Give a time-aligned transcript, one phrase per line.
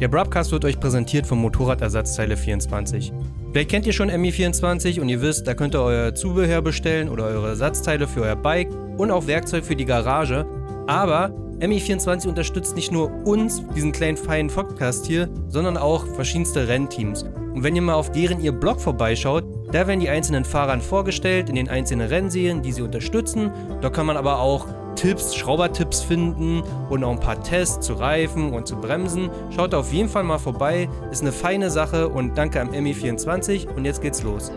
[0.00, 3.12] Der Broadcast wird euch präsentiert vom Motorradersatzteile 24.
[3.52, 7.24] Vielleicht kennt ihr schon MI24 und ihr wisst, da könnt ihr euer Zubehör bestellen oder
[7.24, 10.46] eure Ersatzteile für euer Bike und auch Werkzeug für die Garage.
[10.86, 17.24] Aber MI24 unterstützt nicht nur uns, diesen kleinen feinen Podcast hier, sondern auch verschiedenste Rennteams.
[17.54, 21.50] Und wenn ihr mal auf deren ihr Blog vorbeischaut, da werden die einzelnen Fahrern vorgestellt
[21.50, 23.50] in den einzelnen Rennserien, die sie unterstützen.
[23.82, 28.52] Da kann man aber auch Tipps, Schraubertipps finden und auch ein paar Tests zu Reifen
[28.52, 29.30] und zu Bremsen.
[29.54, 33.84] Schaut auf jeden Fall mal vorbei, ist eine feine Sache und danke am MI24 und
[33.84, 34.52] jetzt geht's los.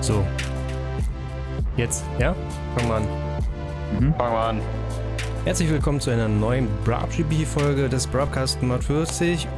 [0.00, 0.24] So.
[1.76, 2.34] Jetzt, ja?
[2.76, 3.02] Fangen wir an.
[3.98, 4.14] Mhm.
[4.14, 4.60] Fangen wir an.
[5.44, 9.48] Herzlich willkommen zu einer neuen BrabGB-Folge des Broadcast Mod 40.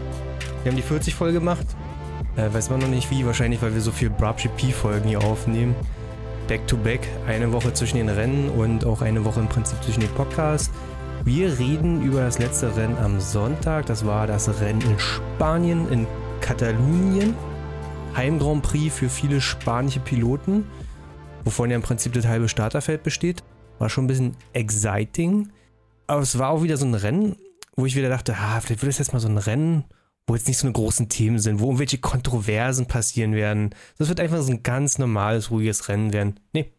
[0.62, 1.66] Wir haben die 40-Folge gemacht.
[2.36, 5.74] Äh, weiß man noch nicht wie, wahrscheinlich weil wir so viel BrabGP-Folgen hier aufnehmen.
[6.52, 10.70] Back-to-Back, eine Woche zwischen den Rennen und auch eine Woche im Prinzip zwischen den Podcasts.
[11.24, 13.86] Wir reden über das letzte Rennen am Sonntag.
[13.86, 16.06] Das war das Rennen in Spanien, in
[16.42, 17.34] Katalonien.
[18.14, 20.66] Heim Grand Prix für viele spanische Piloten,
[21.44, 23.42] wovon ja im Prinzip das halbe Starterfeld besteht.
[23.78, 25.48] War schon ein bisschen exciting.
[26.06, 27.36] Aber es war auch wieder so ein Rennen,
[27.76, 29.84] wo ich wieder dachte, ah, vielleicht wird es jetzt mal so ein Rennen,
[30.26, 33.70] wo jetzt nicht so eine großen Themen sind, wo irgendwelche Kontroversen passieren werden.
[33.98, 36.40] Das wird einfach so ein ganz normales, ruhiges Rennen werden.
[36.52, 36.72] Nee,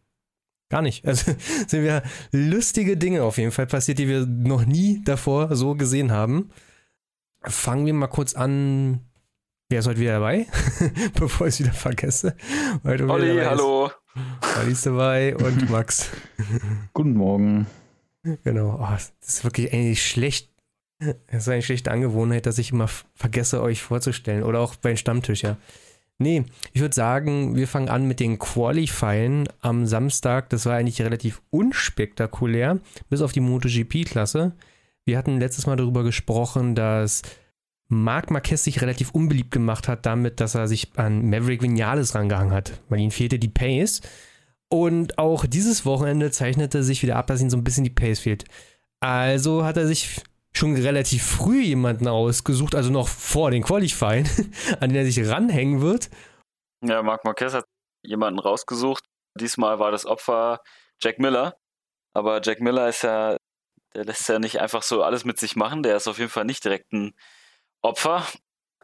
[0.69, 1.05] gar nicht.
[1.07, 1.33] Also
[1.67, 6.11] sind wir lustige Dinge auf jeden Fall passiert, die wir noch nie davor so gesehen
[6.11, 6.49] haben.
[7.41, 9.01] Fangen wir mal kurz an.
[9.69, 10.47] Wer ist heute wieder dabei?
[11.19, 12.35] Bevor ich es wieder vergesse.
[12.83, 13.91] Heute Olli, hallo.
[14.59, 16.09] Olli ist dabei und Max.
[16.93, 17.67] Guten Morgen.
[18.43, 18.79] Genau.
[18.81, 20.52] Oh, das ist wirklich eigentlich schlecht
[21.27, 24.43] es ist eine schlechte Angewohnheit, dass ich immer vergesse, euch vorzustellen.
[24.43, 25.57] Oder auch beim Stammtisch, ja.
[26.19, 30.49] Nee, ich würde sagen, wir fangen an mit den Qualifying am Samstag.
[30.49, 34.53] Das war eigentlich relativ unspektakulär, bis auf die MotoGP-Klasse.
[35.05, 37.23] Wir hatten letztes Mal darüber gesprochen, dass
[37.87, 42.53] Marc Marquez sich relativ unbeliebt gemacht hat, damit, dass er sich an Maverick Vinales rangehangen
[42.53, 44.01] hat, weil ihm fehlte die Pace.
[44.69, 48.19] Und auch dieses Wochenende zeichnete sich wieder ab, dass ihm so ein bisschen die Pace
[48.19, 48.45] fehlt.
[48.99, 50.21] Also hat er sich
[50.55, 54.29] schon relativ früh jemanden ausgesucht, also noch vor den Qualifying,
[54.79, 56.09] an den er sich ranhängen wird.
[56.83, 57.65] Ja, Marc Marquez hat
[58.05, 59.03] jemanden rausgesucht.
[59.39, 60.59] Diesmal war das Opfer
[61.01, 61.57] Jack Miller.
[62.13, 63.37] Aber Jack Miller ist ja,
[63.95, 65.81] der lässt ja nicht einfach so alles mit sich machen.
[65.81, 67.13] Der ist auf jeden Fall nicht direkt ein
[67.81, 68.27] Opfer.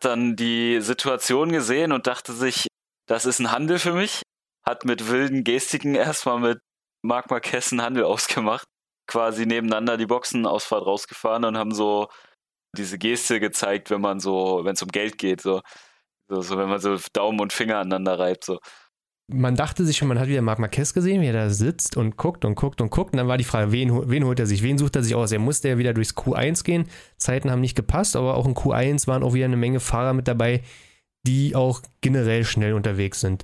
[0.01, 2.67] Dann die Situation gesehen und dachte sich,
[3.05, 4.21] das ist ein Handel für mich.
[4.65, 6.59] Hat mit wilden Gestiken erstmal mit
[7.03, 8.65] Marc Marquez einen Handel ausgemacht
[9.09, 12.07] quasi nebeneinander die Boxenausfahrt rausgefahren und haben so
[12.77, 15.61] diese Geste gezeigt, wenn man so, wenn es um Geld geht, so.
[16.29, 16.41] so.
[16.41, 16.57] so.
[16.57, 18.59] wenn man so Daumen und Finger aneinander reibt, so.
[19.31, 22.17] Man dachte sich schon, man hat wieder Marc Marquez gesehen, wie er da sitzt und
[22.17, 23.13] guckt und guckt und guckt.
[23.13, 24.63] Und dann war die Frage, wen, wen holt er sich?
[24.63, 25.31] Wen sucht er sich aus?
[25.31, 26.89] Er musste ja wieder durchs Q1 gehen.
[27.17, 30.27] Zeiten haben nicht gepasst, aber auch in Q1 waren auch wieder eine Menge Fahrer mit
[30.27, 30.63] dabei,
[31.27, 33.43] die auch generell schnell unterwegs sind.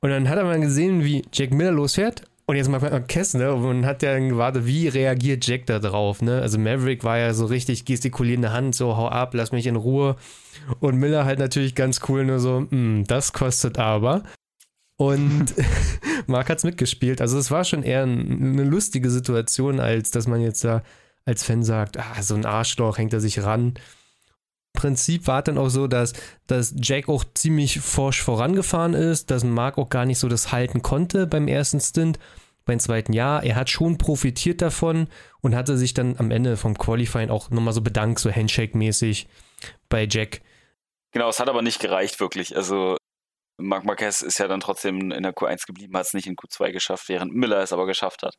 [0.00, 3.52] Und dann hat er mal gesehen, wie Jack Miller losfährt und jetzt mal Marquez, ne?
[3.52, 6.42] Und man hat ja gewartet, wie reagiert Jack da drauf, ne?
[6.42, 10.16] Also Maverick war ja so richtig gestikulierende Hand, so hau ab, lass mich in Ruhe.
[10.80, 14.24] Und Miller halt natürlich ganz cool, nur so, hm, das kostet aber.
[14.96, 15.54] Und
[16.26, 17.20] Mark hat's mitgespielt.
[17.20, 20.82] Also es war schon eher eine lustige Situation, als dass man jetzt da
[21.24, 23.74] als Fan sagt, ah, so ein Arschloch hängt er sich ran.
[24.74, 26.12] Prinzip war dann auch so, dass,
[26.46, 30.82] dass Jack auch ziemlich forsch vorangefahren ist, dass Mark auch gar nicht so das halten
[30.82, 32.18] konnte beim ersten Stint.
[32.66, 35.08] Beim zweiten Jahr, er hat schon profitiert davon
[35.42, 39.28] und hatte sich dann am Ende vom Qualifying auch nochmal so bedankt, so Handshake-mäßig
[39.88, 40.40] bei Jack.
[41.12, 42.56] Genau, es hat aber nicht gereicht, wirklich.
[42.56, 42.96] Also
[43.58, 46.72] Marc Marquez ist ja dann trotzdem in der Q1 geblieben, hat es nicht in Q2
[46.72, 48.34] geschafft, während Miller es aber geschafft hat.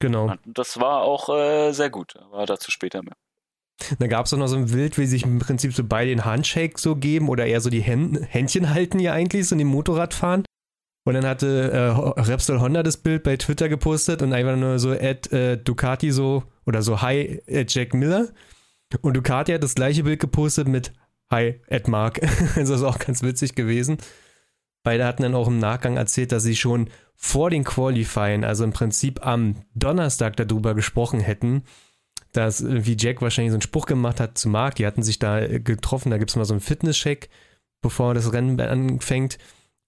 [0.00, 0.24] Genau.
[0.24, 3.16] Und das war auch äh, sehr gut, aber dazu später mehr.
[3.98, 6.24] Da gab es auch noch so ein Bild, wie sich im Prinzip so beide den
[6.24, 10.44] Handshake so geben oder eher so die Händchen halten ja eigentlich, so in dem Motorradfahren.
[11.04, 14.90] Und dann hatte äh, Repsol Honda das Bild bei Twitter gepostet und einfach nur so
[14.90, 18.28] at äh, Ducati so oder so Hi at Jack Miller.
[19.00, 20.92] Und Ducati hat das gleiche Bild gepostet mit
[21.30, 22.20] Hi at Mark.
[22.22, 23.98] also das ist auch ganz witzig gewesen.
[24.82, 28.72] Beide hatten dann auch im Nachgang erzählt, dass sie schon vor den Qualifying, also im
[28.72, 31.64] Prinzip am Donnerstag darüber gesprochen hätten,
[32.32, 34.76] dass wie Jack wahrscheinlich so einen Spruch gemacht hat zu Mark.
[34.76, 37.28] Die hatten sich da getroffen, da gibt es mal so einen Fitness-Check,
[37.82, 39.38] bevor das Rennen anfängt.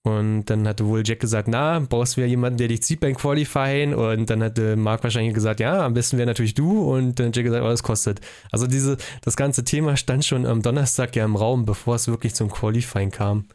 [0.05, 3.15] Und dann hatte wohl Jack gesagt, na, brauchst du ja jemanden, der dich zieht beim
[3.15, 3.93] Qualifying?
[3.93, 6.93] Und dann hatte Mark wahrscheinlich gesagt, ja, am besten wäre natürlich du.
[6.93, 8.19] Und dann Jack gesagt, oh, das kostet.
[8.51, 12.35] Also diese, das ganze Thema stand schon am Donnerstag ja im Raum, bevor es wirklich
[12.35, 13.47] zum Qualifying kam.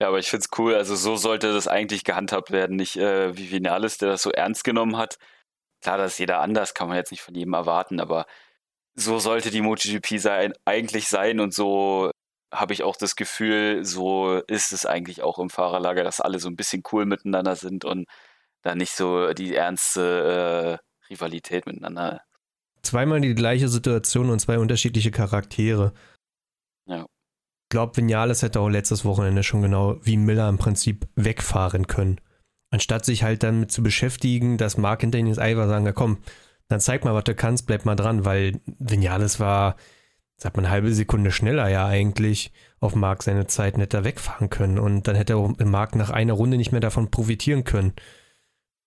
[0.00, 0.74] Ja, aber ich finde es cool.
[0.74, 2.76] Also so sollte das eigentlich gehandhabt werden.
[2.76, 5.18] Nicht äh, wie Vinales, der das so ernst genommen hat
[5.80, 8.26] klar, das ist jeder anders, kann man jetzt nicht von jedem erwarten, aber
[8.94, 12.10] so sollte die MotoGP sein, eigentlich sein und so
[12.52, 16.48] habe ich auch das Gefühl, so ist es eigentlich auch im Fahrerlager, dass alle so
[16.48, 18.06] ein bisschen cool miteinander sind und
[18.62, 22.22] da nicht so die ernste äh, Rivalität miteinander.
[22.82, 25.92] Zweimal die gleiche Situation und zwei unterschiedliche Charaktere.
[26.86, 27.02] Ja.
[27.02, 32.20] Ich glaube, Vinales hätte auch letztes Wochenende schon genau wie Miller im Prinzip wegfahren können.
[32.70, 36.18] Anstatt sich halt damit zu beschäftigen, dass Mark hinter ihnen ist, einfach sagen, ja komm,
[36.68, 39.76] dann zeig mal, was du kannst, bleib mal dran, weil Vinales war,
[40.36, 44.78] sagt man, eine halbe Sekunde schneller ja eigentlich auf Mark seine Zeit hätte wegfahren können
[44.78, 47.92] und dann hätte er Mark nach einer Runde nicht mehr davon profitieren können.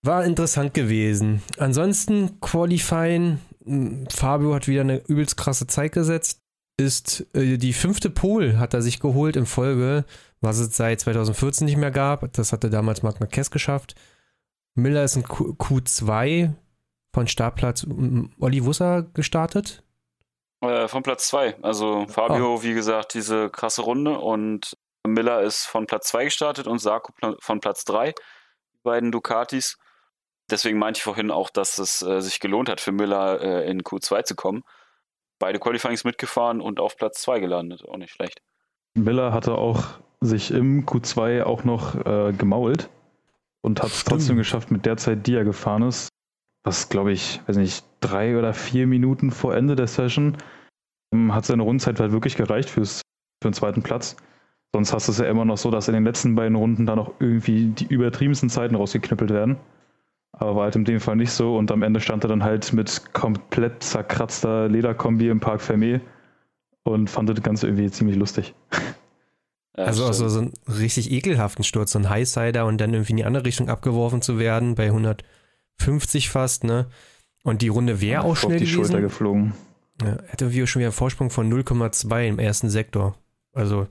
[0.02, 1.42] War interessant gewesen.
[1.58, 6.40] Ansonsten Qualifying, hm, Fabio hat wieder eine übelst krasse Zeit gesetzt.
[6.78, 10.06] Ist äh, die fünfte Pole hat er sich geholt in Folge,
[10.44, 12.32] was es seit 2014 nicht mehr gab.
[12.34, 13.96] Das hatte damals Marc Marquez geschafft.
[14.76, 16.54] Miller ist in Q Q2
[17.14, 17.86] von Startplatz
[18.40, 19.84] Olli Wusser gestartet?
[20.62, 21.58] Äh, von Platz 2.
[21.62, 22.64] Also Fabio, oh.
[22.64, 27.60] wie gesagt, diese krasse Runde und Miller ist von Platz 2 gestartet und Sarko von
[27.60, 28.12] Platz 3.
[28.12, 29.78] Die beiden Ducatis.
[30.50, 33.82] Deswegen meinte ich vorhin auch, dass es äh, sich gelohnt hat für Miller äh, in
[33.82, 34.64] Q2 zu kommen.
[35.40, 37.84] Beide Qualifyings mitgefahren und auf Platz 2 gelandet.
[37.88, 38.42] Auch nicht schlecht.
[38.94, 39.84] Miller hatte auch
[40.26, 42.90] sich im Q2 auch noch äh, gemault
[43.62, 46.10] und hat es trotzdem geschafft, mit der Zeit, die er gefahren ist,
[46.64, 50.38] was glaube ich, weiß nicht, drei oder vier Minuten vor Ende der Session,
[51.14, 53.02] ähm, hat seine Rundzeit halt wirklich gereicht fürs,
[53.42, 54.16] für den zweiten Platz.
[54.74, 56.96] Sonst hast du es ja immer noch so, dass in den letzten beiden Runden da
[56.96, 59.58] noch irgendwie die übertriebensten Zeiten rausgeknüppelt werden.
[60.32, 62.74] Aber war halt in dem Fall nicht so und am Ende stand er dann halt
[62.74, 66.02] mit komplett zerkratzter Lederkombi im Park Fermé
[66.84, 68.56] und fand das Ganze irgendwie ziemlich lustig.
[69.76, 73.18] Ja, also, also so einen richtig ekelhaften Sturz, so ein Highsider und dann irgendwie in
[73.18, 75.24] die andere Richtung abgeworfen zu werden bei 100,
[75.80, 76.90] 50 fast, ne?
[77.44, 78.86] Und die Runde wäre auch schnell auf die gewesen.
[78.86, 79.54] Schulter geflogen.
[80.02, 83.18] Ja, hätte wir schon wieder einen Vorsprung von 0,2 im ersten Sektor.
[83.54, 83.88] Also,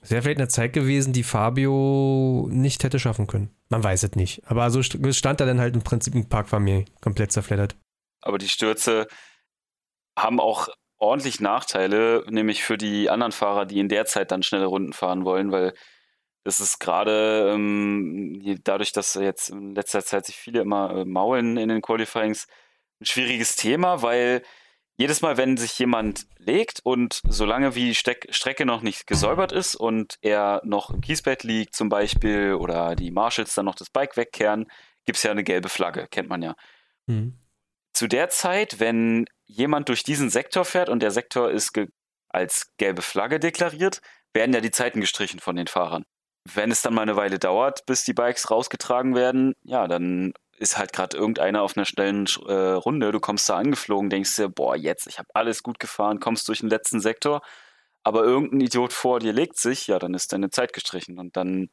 [0.00, 3.50] es wäre vielleicht eine Zeit gewesen, die Fabio nicht hätte schaffen können.
[3.68, 4.42] Man weiß es nicht.
[4.46, 7.76] Aber so stand er dann halt im Prinzip im Parkfamilie komplett zerfleddert.
[8.22, 9.08] Aber die Stürze
[10.16, 10.68] haben auch
[10.98, 15.24] ordentlich Nachteile, nämlich für die anderen Fahrer, die in der Zeit dann schnelle Runden fahren
[15.24, 15.74] wollen, weil
[16.44, 21.56] das ist gerade ähm, dadurch, dass jetzt in letzter Zeit sich viele immer äh, maulen
[21.56, 22.46] in den Qualifyings,
[23.00, 24.42] ein schwieriges Thema, weil
[24.96, 29.52] jedes Mal, wenn sich jemand legt und solange wie die Steck Strecke noch nicht gesäubert
[29.52, 33.90] ist und er noch im Kiesbett liegt zum Beispiel oder die Marshals dann noch das
[33.90, 34.70] Bike wegkehren,
[35.04, 36.54] gibt es ja eine gelbe Flagge, kennt man ja.
[37.06, 37.38] Mhm.
[37.92, 41.72] Zu der Zeit, wenn jemand durch diesen Sektor fährt und der Sektor ist
[42.28, 44.00] als gelbe Flagge deklariert,
[44.34, 46.04] werden ja die Zeiten gestrichen von den Fahrern.
[46.44, 50.78] Wenn es dann mal eine Weile dauert, bis die Bikes rausgetragen werden, ja, dann ist
[50.78, 54.76] halt gerade irgendeiner auf einer schnellen äh, Runde, du kommst da angeflogen, denkst dir, boah,
[54.76, 57.42] jetzt, ich habe alles gut gefahren, kommst durch den letzten Sektor,
[58.02, 61.18] aber irgendein Idiot vor dir legt sich, ja, dann ist deine Zeit gestrichen.
[61.18, 61.70] Und dann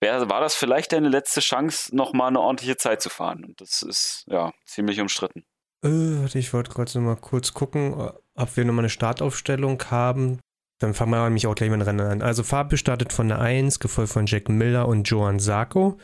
[0.00, 3.44] wär, war das vielleicht deine letzte Chance, nochmal eine ordentliche Zeit zu fahren.
[3.44, 5.44] Und das ist, ja, ziemlich umstritten.
[5.86, 7.94] Äh, ich wollte gerade noch mal kurz gucken,
[8.34, 10.38] ob wir nochmal eine Startaufstellung haben.
[10.78, 12.22] Dann fangen wir nämlich auch gleich mit dem Rennen an.
[12.22, 15.98] Also Fabio startet von der 1, gefolgt von Jack Miller und Joan Sarko.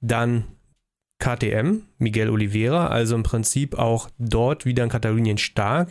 [0.00, 0.44] Dann
[1.20, 5.90] KTM, Miguel Oliveira, also im Prinzip auch dort wieder in Katalonien stark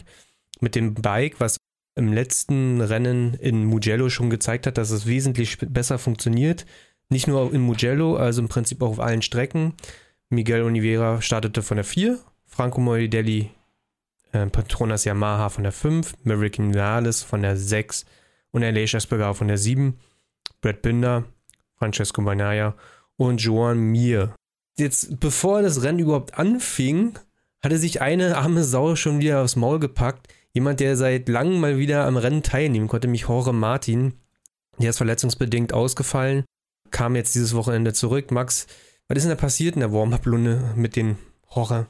[0.60, 1.58] mit dem Bike, was
[1.96, 6.66] im letzten Rennen in Mugello schon gezeigt hat, dass es wesentlich besser funktioniert.
[7.10, 9.74] Nicht nur in Mugello, also im Prinzip auch auf allen Strecken.
[10.30, 13.52] Miguel Oliveira startete von der 4, Franco Morbidelli,
[14.32, 18.06] äh, Patronas Yamaha von der 5, Maverick Vinales von der 6
[18.52, 19.98] und Aleix Espargaro von der 7,
[20.60, 21.24] Brad Binder,
[21.78, 22.76] Francesco Bagnaia
[23.16, 24.34] und Joan Mir.
[24.78, 27.18] Jetzt, bevor das Rennen überhaupt anfing,
[27.62, 30.28] hatte sich eine arme Sau schon wieder aufs Maul gepackt.
[30.52, 34.14] Jemand, der seit langem mal wieder am Rennen teilnehmen konnte, mich Jorge Martin.
[34.80, 36.46] Der ist verletzungsbedingt ausgefallen,
[36.90, 38.32] kam jetzt dieses Wochenende zurück.
[38.32, 38.66] Max,
[39.08, 41.18] was ist denn da passiert in der Warm-Up-Runde mit den
[41.54, 41.88] Jorge?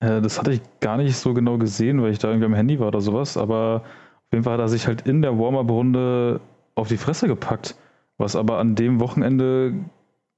[0.00, 2.78] Äh, das hatte ich gar nicht so genau gesehen, weil ich da irgendwie am Handy
[2.80, 6.40] war oder sowas, aber auf jeden Fall hat er sich halt in der Warm-Up-Runde
[6.74, 7.76] auf die Fresse gepackt.
[8.18, 9.74] Was aber an dem Wochenende,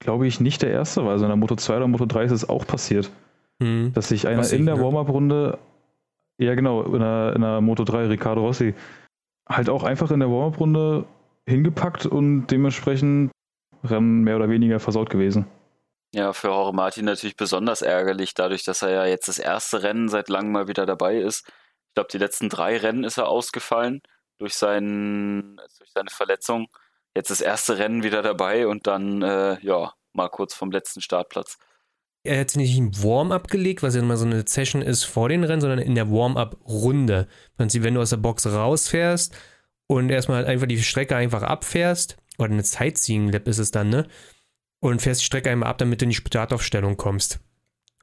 [0.01, 1.13] glaube ich, nicht der erste war.
[1.13, 3.11] Also in der Moto 2 oder Moto 3 ist es auch passiert.
[3.63, 3.93] Hm.
[3.95, 4.83] Dass sich einer in der ne?
[4.83, 5.59] Warm-Up-Runde,
[6.39, 8.75] ja genau, in der, in der Moto 3, Ricardo Rossi,
[9.49, 11.05] halt auch einfach in der Warm-Up-Runde
[11.49, 13.31] hingepackt und dementsprechend
[13.85, 15.47] Rennen mehr oder weniger versaut gewesen.
[16.15, 20.09] Ja, für Jorge Martin natürlich besonders ärgerlich, dadurch, dass er ja jetzt das erste Rennen
[20.09, 21.45] seit langem mal wieder dabei ist
[21.99, 24.03] glaube, die letzten drei Rennen ist er ausgefallen
[24.39, 26.69] durch, seinen, durch seine Verletzung.
[27.17, 31.59] Jetzt das erste Rennen wieder dabei und dann, äh, ja, mal kurz vom letzten Startplatz.
[32.23, 35.29] er hat sich nicht im Warm-up gelegt, was ja immer so eine Session ist vor
[35.29, 37.27] den Rennen, sondern in der Warm-up-Runde.
[37.57, 39.37] Wenn du aus der Box rausfährst
[39.89, 44.07] und erstmal einfach die Strecke einfach abfährst, oder eine Sightseeing-Lab ist es dann, ne?
[44.81, 47.41] Und fährst die Strecke einmal ab, damit du in die Startaufstellung kommst.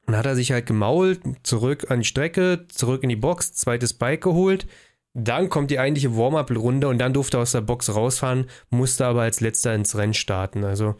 [0.06, 3.54] Und dann hat er sich halt gemault, zurück an die Strecke, zurück in die Box,
[3.54, 4.66] zweites Bike geholt.
[5.14, 9.22] Dann kommt die eigentliche Warm-up-Runde und dann durfte er aus der Box rausfahren, musste aber
[9.22, 10.62] als letzter ins Rennen starten.
[10.64, 10.96] Also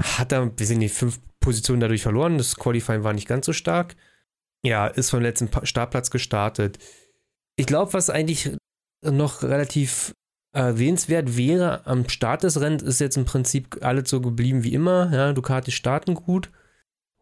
[0.00, 2.38] hat er, wir sind die fünf Positionen dadurch verloren.
[2.38, 3.96] Das Qualifying war nicht ganz so stark.
[4.62, 6.78] Ja, ist vom letzten Startplatz gestartet.
[7.56, 8.50] Ich glaube, was eigentlich
[9.02, 10.14] noch relativ
[10.66, 15.10] erwähnenswert wäre, am Start des Rennens ist jetzt im Prinzip alles so geblieben wie immer.
[15.12, 16.50] Ja, Ducati starten gut.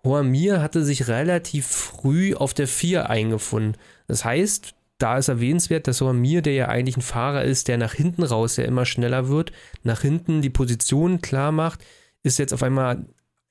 [0.05, 3.77] Hoamir hatte sich relativ früh auf der 4 eingefunden.
[4.07, 7.93] Das heißt, da ist erwähnenswert, dass Hoamir, der ja eigentlich ein Fahrer ist, der nach
[7.93, 9.53] hinten raus ja immer schneller wird,
[9.83, 11.85] nach hinten die Position klar macht,
[12.23, 13.07] ist jetzt auf einmal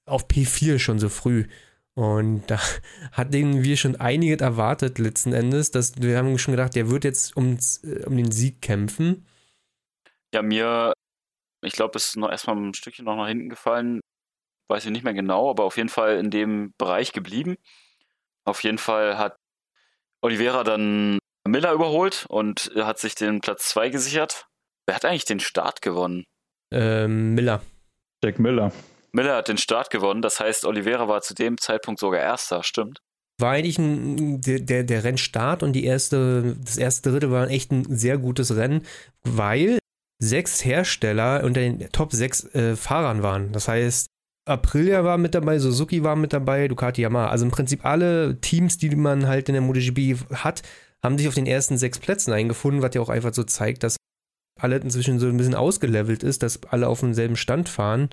[0.06, 1.46] auf P4 schon so früh.
[1.94, 2.60] Und da
[3.12, 5.72] hatten wir schon einiges erwartet letzten Endes.
[5.72, 9.26] Dass wir haben schon gedacht, der wird jetzt ums, äh, um den Sieg kämpfen.
[10.36, 10.92] Ja, mir,
[11.64, 14.02] ich glaube, ist noch erstmal ein Stückchen noch nach hinten gefallen.
[14.70, 17.56] Weiß ich nicht mehr genau, aber auf jeden Fall in dem Bereich geblieben.
[18.44, 19.38] Auf jeden Fall hat
[20.22, 24.48] Oliveira dann Miller überholt und hat sich den Platz 2 gesichert.
[24.86, 26.26] Wer hat eigentlich den Start gewonnen?
[26.74, 27.62] Ähm, Miller.
[28.22, 28.74] Jack Miller.
[29.14, 33.00] Miller hat den Start gewonnen, das heißt, Oliveira war zu dem Zeitpunkt sogar Erster, stimmt?
[33.40, 37.86] War eigentlich ein, der, der Rennstart und die erste, das erste Dritte war echt ein
[37.96, 38.86] sehr gutes Rennen,
[39.24, 39.80] weil
[40.20, 43.52] sechs Hersteller unter den Top 6 äh, Fahrern waren.
[43.52, 44.08] Das heißt,
[44.48, 47.30] Aprilia war mit dabei, Suzuki war mit dabei, Ducati Yamaha.
[47.30, 50.62] Also im Prinzip alle Teams, die man halt in der MotoGP hat,
[51.04, 53.98] haben sich auf den ersten sechs Plätzen eingefunden, was ja auch einfach so zeigt, dass
[54.60, 58.10] alle inzwischen so ein bisschen ausgelevelt ist, dass alle auf demselben Stand fahren.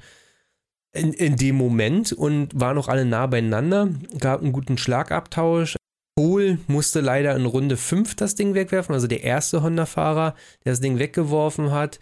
[0.95, 5.77] In, in dem Moment und waren auch alle nah beieinander, gab einen guten Schlagabtausch.
[6.15, 10.81] Pohl musste leider in Runde 5 das Ding wegwerfen, also der erste Honda-Fahrer, der das
[10.81, 11.99] Ding weggeworfen hat.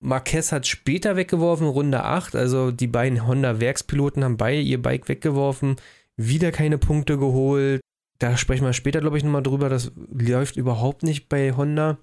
[0.00, 5.76] Marquez hat später weggeworfen, Runde 8, also die beiden Honda-Werkspiloten haben beide ihr Bike weggeworfen,
[6.16, 7.80] wieder keine Punkte geholt.
[8.18, 9.70] Da sprechen wir später, glaube ich, nochmal drüber.
[9.70, 11.98] Das läuft überhaupt nicht bei Honda.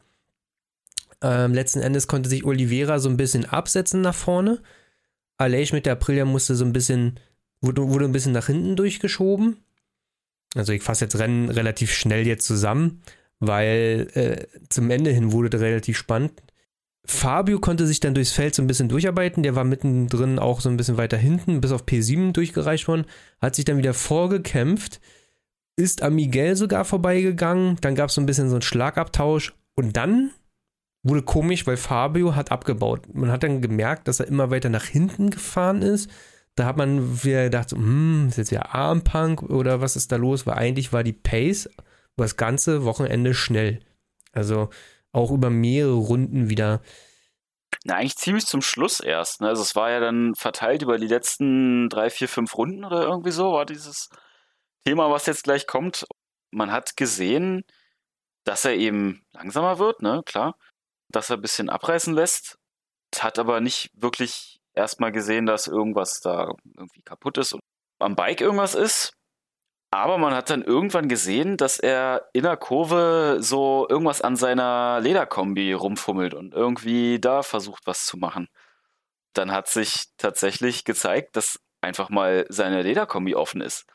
[1.21, 4.61] Ähm, letzten Endes konnte sich Oliveira so ein bisschen absetzen nach vorne.
[5.37, 7.19] Aleix mit der Aprilia musste so ein bisschen,
[7.61, 9.57] wurde, wurde ein bisschen nach hinten durchgeschoben.
[10.57, 13.01] Also ich fasse jetzt Rennen relativ schnell jetzt zusammen,
[13.39, 16.41] weil äh, zum Ende hin wurde es relativ spannend.
[17.05, 20.69] Fabio konnte sich dann durchs Feld so ein bisschen durcharbeiten, der war mittendrin auch so
[20.69, 23.05] ein bisschen weiter hinten, bis auf P7 durchgereicht worden,
[23.39, 24.99] hat sich dann wieder vorgekämpft,
[25.77, 29.95] ist am Miguel sogar vorbeigegangen, dann gab es so ein bisschen so einen Schlagabtausch und
[29.95, 30.31] dann
[31.03, 33.13] wurde komisch, weil Fabio hat abgebaut.
[33.13, 36.09] Man hat dann gemerkt, dass er immer weiter nach hinten gefahren ist.
[36.57, 40.45] Da hat man wieder gedacht, hm, ist jetzt ja Armpunk oder was ist da los?
[40.45, 41.67] Weil eigentlich war die Pace
[42.15, 43.79] über das ganze Wochenende schnell.
[44.33, 44.69] Also
[45.11, 46.81] auch über mehrere Runden wieder.
[47.85, 49.41] Na, eigentlich ziemlich zum Schluss erst.
[49.41, 49.47] Ne?
[49.47, 53.31] Also es war ja dann verteilt über die letzten drei, vier, fünf Runden oder irgendwie
[53.31, 54.09] so, war dieses
[54.85, 56.05] Thema, was jetzt gleich kommt.
[56.51, 57.63] Man hat gesehen,
[58.43, 60.55] dass er eben langsamer wird, ne, klar
[61.09, 62.59] dass er ein bisschen abreißen lässt,
[63.17, 67.61] hat aber nicht wirklich erstmal gesehen, dass irgendwas da irgendwie kaputt ist und
[67.99, 69.13] am Bike irgendwas ist.
[69.91, 74.99] Aber man hat dann irgendwann gesehen, dass er in der Kurve so irgendwas an seiner
[75.01, 78.49] Lederkombi rumfummelt und irgendwie da versucht, was zu machen.
[79.33, 83.85] Dann hat sich tatsächlich gezeigt, dass einfach mal seine Lederkombi offen ist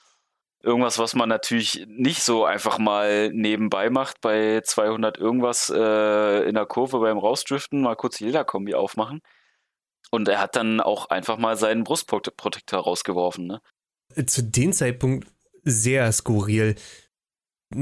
[0.63, 6.55] irgendwas, was man natürlich nicht so einfach mal nebenbei macht, bei 200 irgendwas äh, in
[6.55, 9.21] der Kurve beim Rausdriften, mal kurz die Lederkombi aufmachen.
[10.13, 13.47] Und er hat dann auch einfach mal seinen Brustprotektor rausgeworfen.
[13.47, 13.63] Ne?
[14.27, 15.27] Zu dem Zeitpunkt
[15.65, 16.75] sehr skurril.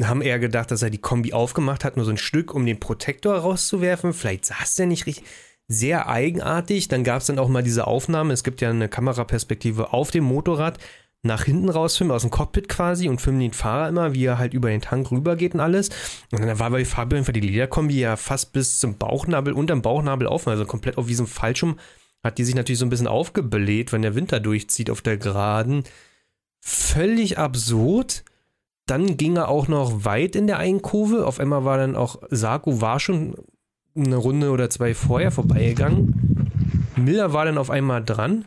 [0.03, 2.79] Haben eher gedacht, dass er die Kombi aufgemacht hat, nur so ein Stück, um den
[2.79, 4.13] Protektor rauszuwerfen.
[4.13, 5.25] Vielleicht saß der nicht richtig.
[5.67, 6.87] Sehr eigenartig.
[6.87, 8.33] Dann gab es dann auch mal diese Aufnahme.
[8.33, 10.79] Es gibt ja eine Kameraperspektive auf dem Motorrad
[11.23, 14.39] nach hinten raus filmen, aus dem Cockpit quasi und filmen den Fahrer immer, wie er
[14.39, 15.91] halt über den Tank rübergeht und alles.
[16.31, 20.29] Und dann war bei Fabio einfach die Lederkombi ja fast bis zum Bauchnabel, unterm Bauchnabel
[20.29, 21.79] offen, also komplett auf diesem Fallschirm
[22.23, 25.85] hat die sich natürlich so ein bisschen aufgebläht, wenn der Winter durchzieht auf der Geraden.
[26.61, 28.25] Völlig absurd.
[28.87, 31.27] Dann ging er auch noch weit in der einen Kurve.
[31.27, 33.37] Auf einmal war dann auch Saku war schon
[33.97, 36.51] eine Runde oder zwei vorher vorbeigegangen.
[36.97, 38.45] Miller war dann auf einmal dran.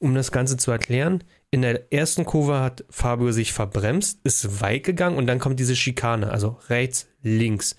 [0.00, 4.84] Um das Ganze zu erklären, in der ersten Kurve hat Fabio sich verbremst, ist weit
[4.84, 7.74] gegangen und dann kommt diese Schikane, also rechts, links.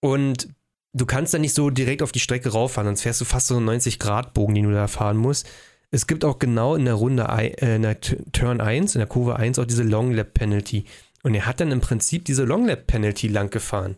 [0.00, 0.48] Und
[0.92, 3.56] du kannst da nicht so direkt auf die Strecke rauffahren, sonst fährst du fast so
[3.56, 5.48] einen 90-Grad-Bogen, den du da fahren musst.
[5.90, 9.36] Es gibt auch genau in der Runde, äh, in der Turn 1, in der Kurve
[9.36, 10.84] 1 auch diese Long Lap Penalty.
[11.22, 13.96] Und er hat dann im Prinzip diese Long Lap Penalty lang gefahren.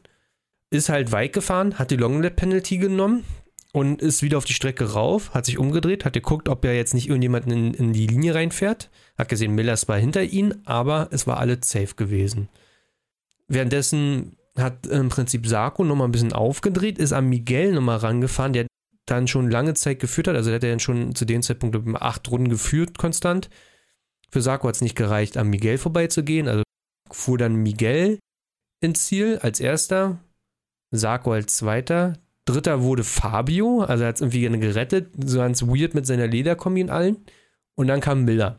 [0.70, 3.24] Ist halt weit gefahren, hat die Long Lap Penalty genommen
[3.72, 6.94] und ist wieder auf die Strecke rauf, hat sich umgedreht, hat geguckt, ob er jetzt
[6.94, 8.90] nicht irgendjemanden in, in die Linie reinfährt.
[9.18, 12.48] Hat gesehen, Millers war hinter ihm, aber es war alles safe gewesen.
[13.48, 18.66] Währenddessen hat im Prinzip Sarko nochmal ein bisschen aufgedreht, ist an Miguel nochmal rangefahren, der
[19.06, 20.36] dann schon lange Zeit geführt hat.
[20.36, 23.48] Also der hat ja dann schon zu dem Zeitpunkt acht Runden geführt konstant.
[24.30, 26.48] Für Sarko hat es nicht gereicht, an Miguel vorbeizugehen.
[26.48, 26.62] Also
[27.10, 28.18] fuhr dann Miguel
[28.80, 30.18] ins Ziel als erster,
[30.90, 32.18] Sarko als zweiter.
[32.44, 36.82] Dritter wurde Fabio, also er hat es irgendwie gerettet, so ganz weird mit seiner Lederkombi
[36.82, 37.24] und allen.
[37.76, 38.58] Und dann kam Miller.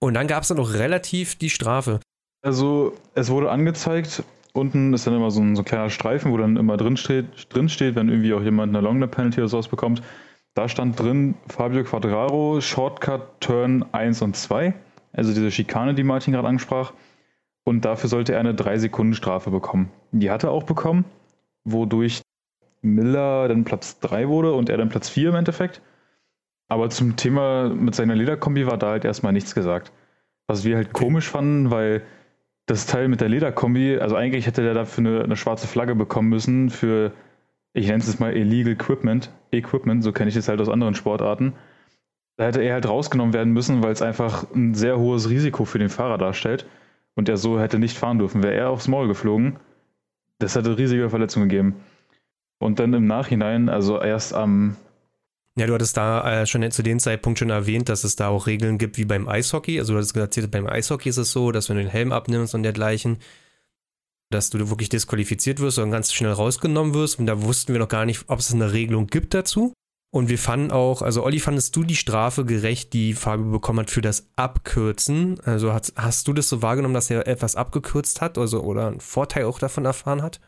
[0.00, 2.00] Und dann gab es dann auch relativ die Strafe.
[2.42, 4.22] Also es wurde angezeigt,
[4.52, 7.26] unten ist dann immer so ein, so ein kleiner Streifen, wo dann immer drin steht,
[7.54, 10.02] drin steht, wenn irgendwie auch jemand eine Long Penalty oder sowas bekommt.
[10.54, 14.74] Da stand drin Fabio Quadraro, Shortcut, Turn 1 und 2.
[15.12, 16.92] Also diese Schikane, die Martin gerade ansprach.
[17.64, 19.90] Und dafür sollte er eine 3-Sekunden-Strafe bekommen.
[20.10, 21.04] Die hat er auch bekommen,
[21.64, 22.22] wodurch
[22.82, 25.80] Miller dann Platz 3 wurde und er dann Platz 4 im Endeffekt.
[26.68, 29.92] Aber zum Thema mit seiner Lederkombi war da halt erstmal nichts gesagt.
[30.48, 31.04] Was wir halt okay.
[31.04, 32.02] komisch fanden, weil
[32.66, 36.28] das Teil mit der Lederkombi, also eigentlich hätte der dafür eine, eine schwarze Flagge bekommen
[36.28, 37.12] müssen für,
[37.72, 41.54] ich nenne es mal Illegal Equipment, Equipment, so kenne ich es halt aus anderen Sportarten.
[42.36, 45.78] Da hätte er halt rausgenommen werden müssen, weil es einfach ein sehr hohes Risiko für
[45.78, 46.66] den Fahrer darstellt
[47.14, 48.42] und er so hätte nicht fahren dürfen.
[48.42, 49.58] Wäre er aufs Maul geflogen,
[50.38, 51.76] das hätte riesige Verletzungen gegeben.
[52.58, 54.76] Und dann im Nachhinein, also erst am
[55.56, 58.46] ja, du hattest da äh, schon zu dem Zeitpunkt schon erwähnt, dass es da auch
[58.46, 59.78] Regeln gibt wie beim Eishockey.
[59.78, 62.54] Also du hattest erzählt, beim Eishockey ist es so, dass wenn du den Helm abnimmst
[62.54, 63.18] und dergleichen,
[64.30, 67.18] dass du wirklich disqualifiziert wirst und ganz schnell rausgenommen wirst.
[67.18, 69.74] Und da wussten wir noch gar nicht, ob es eine Regelung gibt dazu.
[70.10, 73.90] Und wir fanden auch, also Olli, fandest du die Strafe gerecht, die Fabio bekommen hat
[73.90, 75.40] für das Abkürzen?
[75.40, 79.00] Also hast, hast du das so wahrgenommen, dass er etwas abgekürzt hat also, oder einen
[79.00, 80.40] Vorteil auch davon erfahren hat?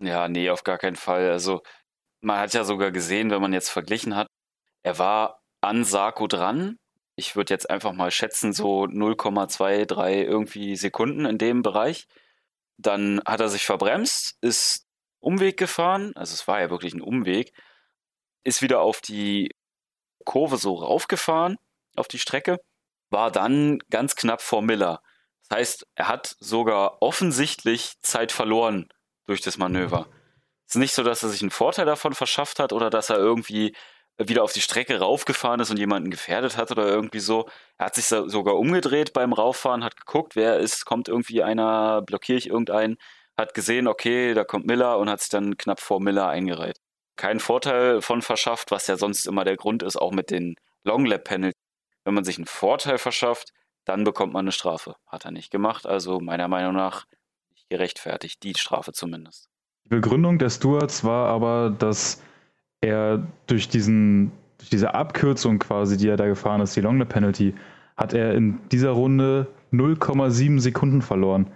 [0.00, 1.30] Ja, nee, auf gar keinen Fall.
[1.30, 1.62] Also
[2.20, 4.28] man hat ja sogar gesehen, wenn man jetzt verglichen hat,
[4.82, 6.78] er war an Sarko dran.
[7.16, 12.06] Ich würde jetzt einfach mal schätzen, so 0,23 irgendwie Sekunden in dem Bereich.
[12.76, 14.86] Dann hat er sich verbremst, ist
[15.20, 17.52] Umweg gefahren, also es war ja wirklich ein Umweg,
[18.44, 19.50] ist wieder auf die
[20.24, 21.56] Kurve so raufgefahren,
[21.96, 22.58] auf die Strecke,
[23.10, 25.02] war dann ganz knapp vor Miller.
[25.48, 28.88] Das heißt, er hat sogar offensichtlich Zeit verloren
[29.26, 30.08] durch das Manöver.
[30.68, 33.16] Es ist nicht so, dass er sich einen Vorteil davon verschafft hat oder dass er
[33.16, 33.74] irgendwie
[34.18, 37.48] wieder auf die Strecke raufgefahren ist und jemanden gefährdet hat oder irgendwie so.
[37.78, 42.36] Er hat sich sogar umgedreht beim Rauffahren, hat geguckt, wer ist, kommt irgendwie einer, blockiere
[42.36, 42.98] ich irgendeinen,
[43.36, 46.78] hat gesehen, okay, da kommt Miller und hat sich dann knapp vor Miller eingereiht.
[47.16, 51.06] Keinen Vorteil von verschafft, was ja sonst immer der Grund ist, auch mit den Long
[51.06, 51.54] Lap Penalties.
[52.04, 53.52] Wenn man sich einen Vorteil verschafft,
[53.84, 54.96] dann bekommt man eine Strafe.
[55.06, 57.06] Hat er nicht gemacht, also meiner Meinung nach
[57.70, 59.48] gerechtfertigt, die Strafe zumindest.
[59.88, 62.22] Die Begründung der Stewards war aber, dass
[62.82, 67.54] er durch, diesen, durch diese Abkürzung quasi, die er da gefahren ist, die Longlap Penalty,
[67.96, 71.46] hat er in dieser Runde 0,7 Sekunden verloren.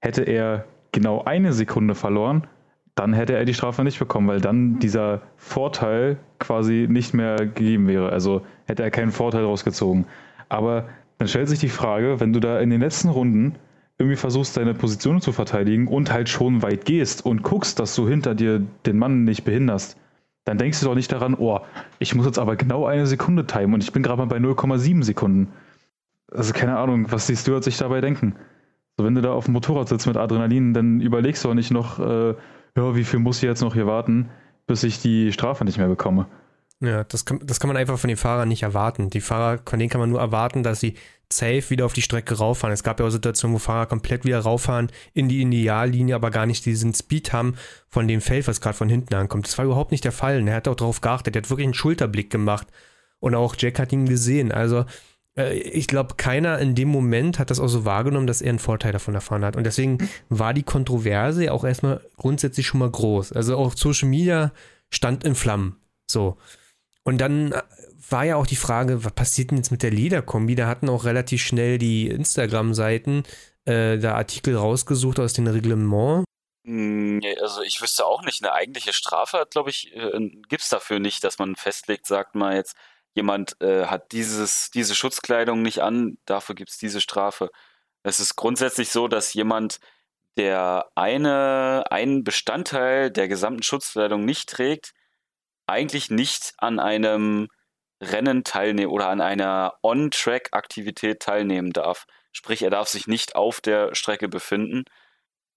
[0.00, 2.48] Hätte er genau eine Sekunde verloren,
[2.96, 7.86] dann hätte er die Strafe nicht bekommen, weil dann dieser Vorteil quasi nicht mehr gegeben
[7.86, 8.10] wäre.
[8.10, 10.06] Also hätte er keinen Vorteil rausgezogen.
[10.48, 13.54] Aber dann stellt sich die Frage, wenn du da in den letzten Runden
[13.98, 18.08] irgendwie versuchst, deine Position zu verteidigen und halt schon weit gehst und guckst, dass du
[18.08, 19.96] hinter dir den Mann nicht behinderst,
[20.44, 21.60] dann denkst du doch nicht daran, oh,
[21.98, 25.02] ich muss jetzt aber genau eine Sekunde timen und ich bin gerade mal bei 0,7
[25.02, 25.48] Sekunden.
[26.30, 28.36] Also keine Ahnung, was die Stewards sich dabei denken.
[28.96, 31.70] So, wenn du da auf dem Motorrad sitzt mit Adrenalin, dann überlegst du auch nicht
[31.70, 32.34] noch, äh,
[32.76, 34.28] ja, wie viel muss ich jetzt noch hier warten,
[34.66, 36.26] bis ich die Strafe nicht mehr bekomme.
[36.80, 39.08] Ja, das kann, das kann man einfach von den Fahrern nicht erwarten.
[39.08, 40.94] Die Fahrer, von denen kann man nur erwarten, dass sie
[41.32, 42.72] safe wieder auf die Strecke rauffahren.
[42.72, 46.46] Es gab ja auch Situationen, wo Fahrer komplett wieder rauffahren in die Ideallinie, aber gar
[46.46, 47.56] nicht diesen Speed haben
[47.88, 49.46] von dem Feld, was gerade von hinten ankommt.
[49.46, 50.38] Das war überhaupt nicht der Fall.
[50.38, 51.34] Und er hat auch darauf geachtet.
[51.34, 52.66] Er hat wirklich einen Schulterblick gemacht.
[53.20, 54.52] Und auch Jack hat ihn gesehen.
[54.52, 54.84] Also,
[55.36, 58.58] äh, ich glaube, keiner in dem Moment hat das auch so wahrgenommen, dass er einen
[58.58, 59.56] Vorteil davon erfahren hat.
[59.56, 63.32] Und deswegen war die Kontroverse auch erstmal grundsätzlich schon mal groß.
[63.32, 64.52] Also auch Social Media
[64.90, 65.76] stand in Flammen.
[66.06, 66.36] So.
[67.06, 67.54] Und dann
[68.10, 70.56] war ja auch die Frage, was passiert denn jetzt mit der Lederkombi?
[70.56, 73.22] Da hatten auch relativ schnell die Instagram-Seiten
[73.64, 76.24] äh, da Artikel rausgesucht aus dem Reglement.
[76.64, 80.98] Hm, also ich wüsste auch nicht, eine eigentliche Strafe glaube ich, äh, gibt es dafür
[80.98, 82.74] nicht, dass man festlegt, sagt mal jetzt,
[83.14, 87.50] jemand äh, hat dieses, diese Schutzkleidung nicht an, dafür gibt es diese Strafe.
[88.02, 89.78] Es ist grundsätzlich so, dass jemand,
[90.36, 94.92] der eine, einen Bestandteil der gesamten Schutzkleidung nicht trägt,
[95.66, 97.48] eigentlich nicht an einem
[98.00, 102.06] Rennen teilnehmen oder an einer On-Track-Aktivität teilnehmen darf.
[102.32, 104.84] Sprich, er darf sich nicht auf der Strecke befinden,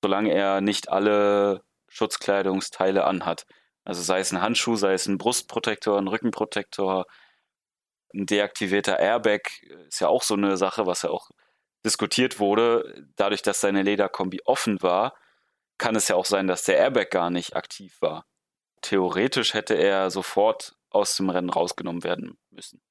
[0.01, 3.45] solange er nicht alle Schutzkleidungsteile anhat.
[3.83, 7.05] Also sei es ein Handschuh, sei es ein Brustprotektor, ein Rückenprotektor,
[8.13, 9.41] ein deaktivierter Airbag
[9.87, 11.29] ist ja auch so eine Sache, was ja auch
[11.85, 13.05] diskutiert wurde.
[13.15, 15.13] Dadurch, dass seine Lederkombi offen war,
[15.77, 18.25] kann es ja auch sein, dass der Airbag gar nicht aktiv war.
[18.81, 22.81] Theoretisch hätte er sofort aus dem Rennen rausgenommen werden müssen.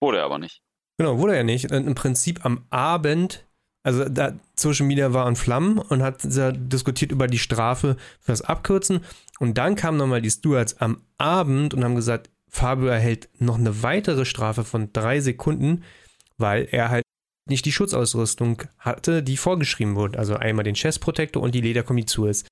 [0.00, 0.62] Wurde er aber nicht.
[0.98, 1.70] Genau, wurde er nicht.
[1.70, 3.46] Im Prinzip am Abend,
[3.84, 8.42] also da Social Media war an Flammen und hat diskutiert über die Strafe für das
[8.42, 9.04] Abkürzen.
[9.38, 13.82] Und dann kamen nochmal die Stewards am Abend und haben gesagt, Fabio erhält noch eine
[13.82, 15.84] weitere Strafe von drei Sekunden,
[16.36, 17.04] weil er halt
[17.48, 20.18] nicht die Schutzausrüstung hatte, die vorgeschrieben wurde.
[20.18, 22.46] Also einmal den Chest Protector und die Lederkombi zu ist.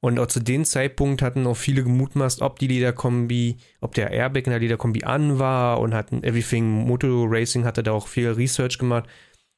[0.00, 4.46] Und auch zu dem Zeitpunkt hatten auch viele gemutmaßt, ob die Lederkombi, ob der Airbag
[4.46, 8.78] in der Lederkombi an war und hatten Everything Moto Racing hatte da auch viel Research
[8.78, 9.08] gemacht,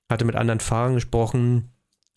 [0.09, 1.71] hatte mit anderen Fahrern gesprochen.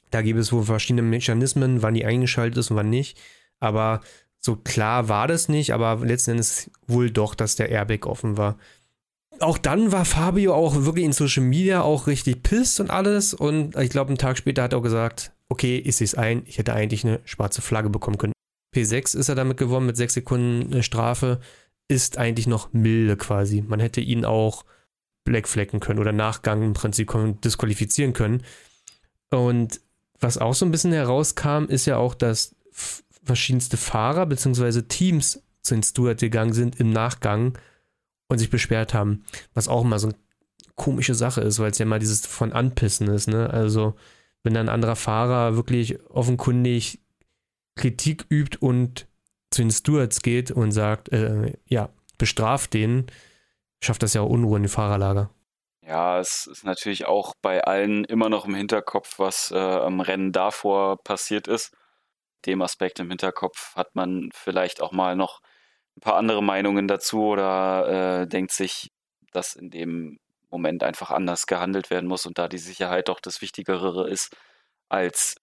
[0.10, 3.20] Da gibt es wohl verschiedene Mechanismen, wann die eingeschaltet ist und wann nicht.
[3.60, 4.00] Aber
[4.40, 8.58] so klar war das nicht, aber letzten Endes wohl doch, dass der Airbag offen war.
[9.40, 13.34] Auch dann war Fabio auch wirklich in Social Media auch richtig pisst und alles.
[13.34, 16.42] Und ich glaube, einen Tag später hat er auch gesagt, okay, ich sehe es ein,
[16.48, 18.34] ich hätte eigentlich eine schwarze Flagge bekommen können.
[18.76, 21.40] P6 ist er damit gewonnen mit sechs Sekunden Strafe,
[21.88, 23.62] ist eigentlich noch milde quasi.
[23.62, 24.66] Man hätte ihn auch
[25.26, 27.14] blackflecken können oder Nachgang im Prinzip
[27.44, 28.42] disqualifizieren können.
[29.30, 29.80] Und
[30.20, 32.56] was auch so ein bisschen herauskam, ist ja auch, dass
[33.24, 34.82] verschiedenste Fahrer bzw.
[34.82, 37.60] Teams zu den Stewart gegangen sind im Nachgang
[38.28, 39.24] und sich beschwert haben.
[39.54, 40.18] Was auch immer so eine
[40.74, 43.52] komische Sache ist, weil es ja mal dieses von Anpissen ist, ne?
[43.52, 43.94] Also
[44.44, 47.00] wenn ein anderer Fahrer wirklich offenkundig
[47.76, 49.08] Kritik übt und
[49.50, 53.08] zu den Stewards geht und sagt, äh, ja, bestraft den,
[53.82, 55.30] schafft das ja auch Unruhe in den Fahrerlager.
[55.86, 60.32] Ja, es ist natürlich auch bei allen immer noch im Hinterkopf, was äh, am Rennen
[60.32, 61.76] davor passiert ist.
[62.46, 65.42] Dem Aspekt im Hinterkopf hat man vielleicht auch mal noch
[65.98, 68.92] ein paar andere Meinungen dazu oder äh, denkt sich,
[69.32, 70.20] dass in dem
[70.54, 74.36] Moment einfach anders gehandelt werden muss und da die Sicherheit doch das Wichtigere ist
[74.88, 75.36] als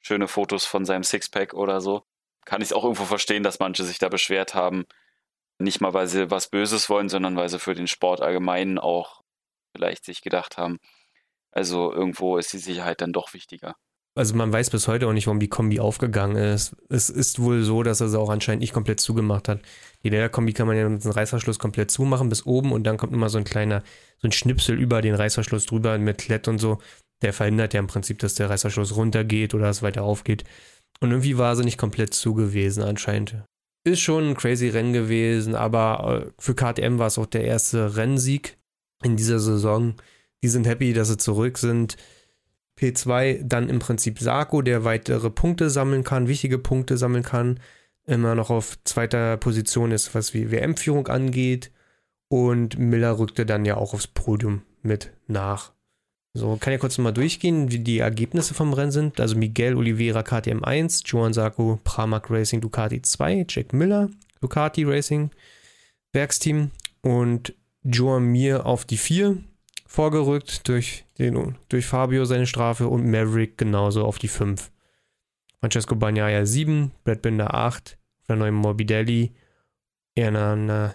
[0.00, 2.02] schöne Fotos von seinem Sixpack oder so,
[2.44, 4.84] kann ich es auch irgendwo verstehen, dass manche sich da beschwert haben.
[5.58, 9.22] Nicht mal, weil sie was Böses wollen, sondern weil sie für den Sport allgemein auch
[9.72, 10.78] vielleicht sich gedacht haben.
[11.52, 13.76] Also irgendwo ist die Sicherheit dann doch wichtiger.
[14.18, 16.74] Also man weiß bis heute auch nicht, warum die Kombi aufgegangen ist.
[16.88, 19.60] Es ist wohl so, dass er sie auch anscheinend nicht komplett zugemacht hat.
[20.02, 23.12] Die Lederkombi kann man ja mit dem Reißverschluss komplett zumachen bis oben und dann kommt
[23.12, 23.84] immer so ein kleiner,
[24.20, 26.78] so ein Schnipsel über den Reißverschluss drüber mit Klett und so.
[27.22, 30.42] Der verhindert ja im Prinzip, dass der Reißverschluss runtergeht oder es weiter aufgeht.
[30.98, 33.36] Und irgendwie war sie nicht komplett zu gewesen anscheinend.
[33.84, 37.96] Ist schon ein crazy Rennen gewesen, aber äh, für KTM war es auch der erste
[37.96, 38.58] Rennsieg
[39.04, 39.94] in dieser Saison.
[40.42, 41.96] Die sind happy, dass sie zurück sind.
[42.78, 47.60] P2 dann im Prinzip Sarko, der weitere Punkte sammeln kann, wichtige Punkte sammeln kann,
[48.06, 51.70] immer noch auf zweiter Position ist, was wie WM-Führung angeht.
[52.28, 55.72] Und Miller rückte dann ja auch aufs Podium mit nach.
[56.34, 59.20] So, kann ja kurz mal durchgehen, wie die Ergebnisse vom Rennen sind.
[59.20, 64.10] Also Miguel Oliveira KTM 1, Joan Sarko Pramac Racing Ducati 2, Jack Miller
[64.40, 65.30] Ducati Racing
[66.12, 66.70] Werksteam
[67.02, 69.38] und Joan Mir auf die 4,
[69.88, 74.70] vorgerückt durch, den, durch Fabio seine Strafe und Maverick genauso auf die 5.
[75.58, 77.98] Francesco Bagnaia 7, Brad Binder 8,
[78.28, 79.32] der neuen Morbidelli,
[80.14, 80.94] Erna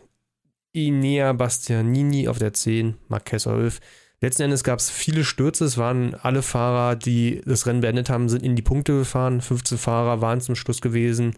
[0.71, 3.79] Inea Bastianini auf der 10, Marquez 11.
[4.21, 5.65] Letzten Endes gab es viele Stürze.
[5.65, 9.41] Es waren alle Fahrer, die das Rennen beendet haben, sind in die Punkte gefahren.
[9.41, 11.35] 15 Fahrer waren zum Schluss gewesen.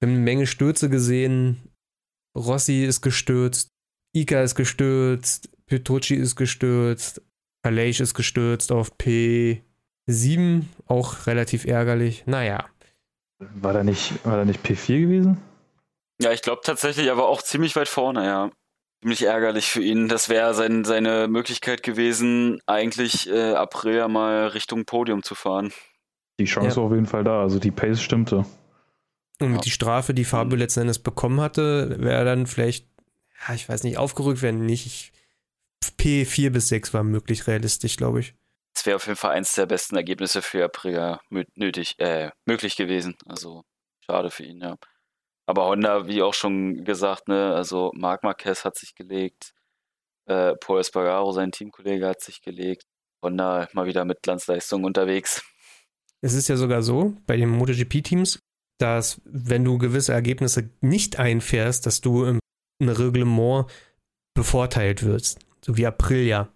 [0.00, 1.70] Wir haben eine Menge Stürze gesehen.
[2.36, 3.70] Rossi ist gestürzt,
[4.12, 7.22] Ika ist gestürzt, Petrucci ist gestürzt,
[7.62, 12.24] Aleix ist gestürzt auf P7, auch relativ ärgerlich.
[12.26, 12.64] Naja.
[13.38, 15.38] War da nicht, war da nicht P4 gewesen?
[16.20, 18.50] Ja, ich glaube tatsächlich, aber auch ziemlich weit vorne, ja.
[19.02, 20.08] Ziemlich ärgerlich für ihn.
[20.08, 25.72] Das wäre sein, seine Möglichkeit gewesen, eigentlich äh, April mal Richtung Podium zu fahren.
[26.38, 26.76] Die Chance ja.
[26.76, 28.46] war auf jeden Fall da, also die Pace stimmte.
[29.38, 29.62] Und mit ja.
[29.62, 32.86] die Strafe, die Fabio letzten Endes bekommen hatte, wäre dann vielleicht,
[33.46, 34.86] ja, ich weiß nicht, aufgerückt werden nicht.
[34.86, 35.12] Ich
[35.84, 38.34] P4 bis 6 war möglich realistisch, glaube ich.
[38.74, 41.20] Das wäre auf jeden Fall eins der besten Ergebnisse für Aprilia
[41.54, 43.16] nötig, äh, möglich gewesen.
[43.26, 43.64] Also
[44.00, 44.76] schade für ihn, ja.
[45.46, 49.54] Aber Honda, wie auch schon gesagt, ne, also Marc Marquez hat sich gelegt,
[50.26, 52.84] äh, Paul Espargaro, sein Teamkollege, hat sich gelegt.
[53.22, 55.42] Honda mal wieder mit Glanzleistung unterwegs.
[56.20, 58.40] Es ist ja sogar so, bei den MotoGP-Teams,
[58.78, 62.40] dass wenn du gewisse Ergebnisse nicht einfährst, dass du im
[62.82, 63.70] Reglement
[64.34, 65.45] bevorteilt wirst.
[65.66, 66.48] So wie Aprilia.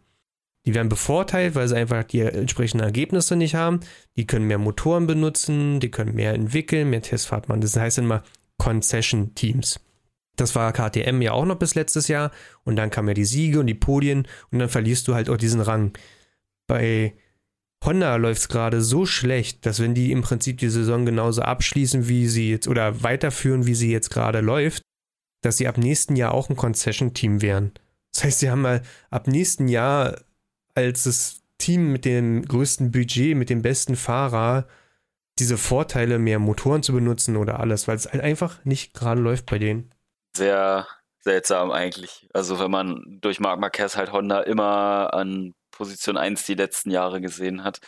[0.64, 3.80] Die werden bevorteilt, weil sie einfach die entsprechenden Ergebnisse nicht haben.
[4.16, 7.60] Die können mehr Motoren benutzen, die können mehr entwickeln, mehr Testfahrt machen.
[7.60, 8.22] Das heißt immer
[8.56, 9.80] Concession Teams.
[10.36, 12.30] Das war KTM ja auch noch bis letztes Jahr.
[12.62, 15.38] Und dann kamen ja die Siege und die Podien und dann verlierst du halt auch
[15.38, 15.92] diesen Rang.
[16.68, 17.14] Bei
[17.84, 22.06] Honda läuft es gerade so schlecht, dass wenn die im Prinzip die Saison genauso abschließen,
[22.06, 24.82] wie sie jetzt oder weiterführen, wie sie jetzt gerade läuft,
[25.42, 27.72] dass sie ab nächsten Jahr auch ein Concession-Team wären.
[28.12, 30.20] Das heißt, sie haben mal ab nächsten Jahr
[30.74, 34.66] als das Team mit dem größten Budget, mit dem besten Fahrer,
[35.38, 39.46] diese Vorteile, mehr Motoren zu benutzen oder alles, weil es halt einfach nicht gerade läuft
[39.46, 39.94] bei denen.
[40.36, 40.86] Sehr
[41.20, 42.28] seltsam eigentlich.
[42.32, 47.20] Also wenn man durch Marc Marquez halt Honda immer an Position 1 die letzten Jahre
[47.20, 47.80] gesehen hat.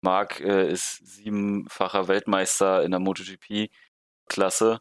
[0.00, 4.80] Marc äh, ist siebenfacher Weltmeister in der MotoGP-Klasse.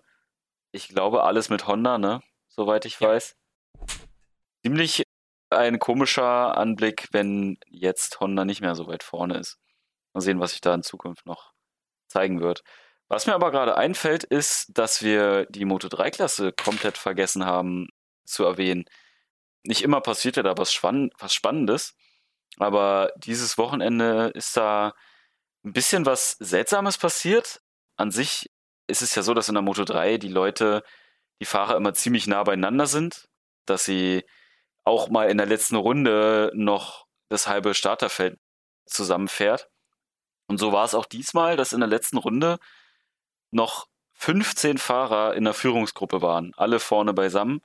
[0.72, 2.22] Ich glaube, alles mit Honda, ne?
[2.48, 3.10] Soweit ich ja.
[3.10, 3.36] weiß.
[4.64, 5.04] Ziemlich
[5.50, 9.58] ein komischer Anblick, wenn jetzt Honda nicht mehr so weit vorne ist.
[10.14, 11.52] Mal sehen, was sich da in Zukunft noch
[12.08, 12.64] zeigen wird.
[13.08, 17.88] Was mir aber gerade einfällt, ist, dass wir die Moto 3-Klasse komplett vergessen haben
[18.26, 18.86] zu erwähnen.
[19.64, 21.96] Nicht immer passiert ja da was, Spann was Spannendes,
[22.58, 24.94] aber dieses Wochenende ist da
[25.66, 27.62] ein bisschen was Seltsames passiert.
[27.98, 28.50] An sich
[28.88, 30.84] ist es ja so, dass in der Moto 3 die Leute,
[31.42, 33.28] die Fahrer immer ziemlich nah beieinander sind,
[33.66, 34.24] dass sie
[34.84, 38.40] auch mal in der letzten Runde noch das halbe Starterfeld
[38.86, 39.70] zusammenfährt.
[40.48, 42.60] Und so war es auch diesmal, dass in der letzten Runde
[43.52, 47.62] noch 15 Fahrer in der Führungsgruppe waren, alle vorne beisammen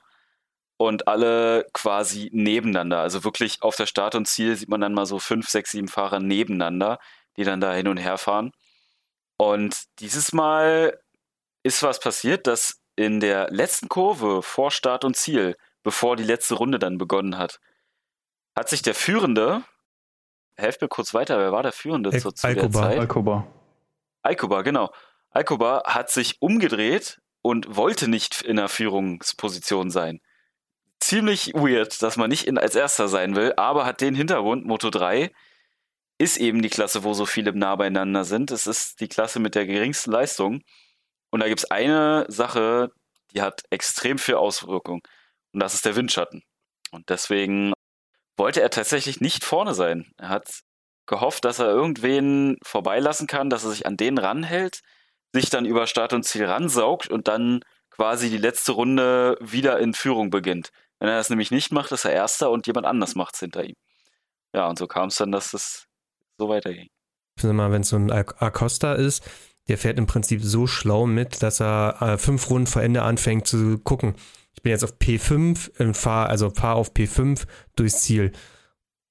[0.77, 2.99] und alle quasi nebeneinander.
[2.99, 5.87] Also wirklich auf der Start und Ziel sieht man dann mal so fünf, sechs, sieben
[5.87, 6.99] Fahrer nebeneinander,
[7.35, 8.51] die dann da hin und her fahren.
[9.37, 10.99] Und dieses Mal
[11.63, 15.55] ist was passiert, dass in der letzten Kurve vor Start und Ziel
[15.87, 17.61] bevor die letzte Runde dann begonnen hat,
[18.57, 19.63] hat sich der Führende,
[20.57, 22.99] helft mir kurz weiter, wer war der Führende Al zu, zu der Zeit?
[22.99, 23.47] Alkoba.
[24.21, 24.91] Alkoba, genau.
[25.29, 30.19] Alkoba hat sich umgedreht und wollte nicht in der Führungsposition sein.
[30.99, 34.89] Ziemlich weird, dass man nicht in, als Erster sein will, aber hat den Hintergrund, Moto
[34.89, 35.31] 3
[36.17, 38.51] ist eben die Klasse, wo so viele nah beieinander sind.
[38.51, 40.63] Es ist die Klasse mit der geringsten Leistung.
[41.29, 42.91] Und da gibt es eine Sache,
[43.33, 45.01] die hat extrem viel Auswirkung.
[45.53, 46.43] Und das ist der Windschatten.
[46.91, 47.73] Und deswegen
[48.37, 50.11] wollte er tatsächlich nicht vorne sein.
[50.17, 50.61] Er hat
[51.07, 54.81] gehofft, dass er irgendwen vorbeilassen kann, dass er sich an den ranhält,
[55.33, 59.93] sich dann über Start und Ziel ransaugt und dann quasi die letzte Runde wieder in
[59.93, 60.69] Führung beginnt.
[60.99, 63.63] Wenn er das nämlich nicht macht, ist er Erster und jemand anders macht es hinter
[63.63, 63.75] ihm.
[64.53, 65.85] Ja, und so kam es dann, dass es
[66.37, 66.87] so weiterging.
[67.41, 69.23] Wenn es so ein Acosta ist,
[69.67, 73.47] der fährt im Prinzip so schlau mit, dass er äh, fünf Runden vor Ende anfängt
[73.47, 74.15] zu gucken
[74.57, 78.31] ich bin jetzt auf P5 und fahre, also fahre auf P5 durchs Ziel.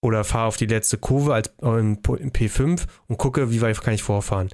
[0.02, 4.02] Oder fahre auf die letzte Kurve als in P5 und gucke, wie weit kann ich
[4.02, 4.50] vorfahren.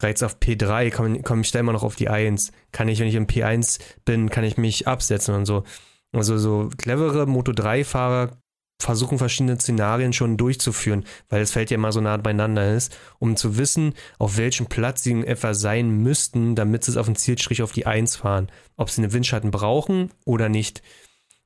[0.00, 2.52] Reiz auf P3, komme komm ich immer noch auf die 1.
[2.72, 5.64] Kann ich, wenn ich im P1 bin, kann ich mich absetzen und so.
[6.12, 8.36] Also so clevere Moto 3-Fahrer
[8.80, 13.36] versuchen verschiedene Szenarien schon durchzuführen, weil das Feld ja immer so nah beieinander ist, um
[13.36, 17.16] zu wissen, auf welchem Platz sie in etwa sein müssten, damit sie es auf den
[17.16, 18.50] Zielstrich auf die 1 fahren.
[18.76, 20.82] Ob sie einen Windschatten brauchen oder nicht.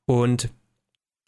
[0.06, 0.48] Und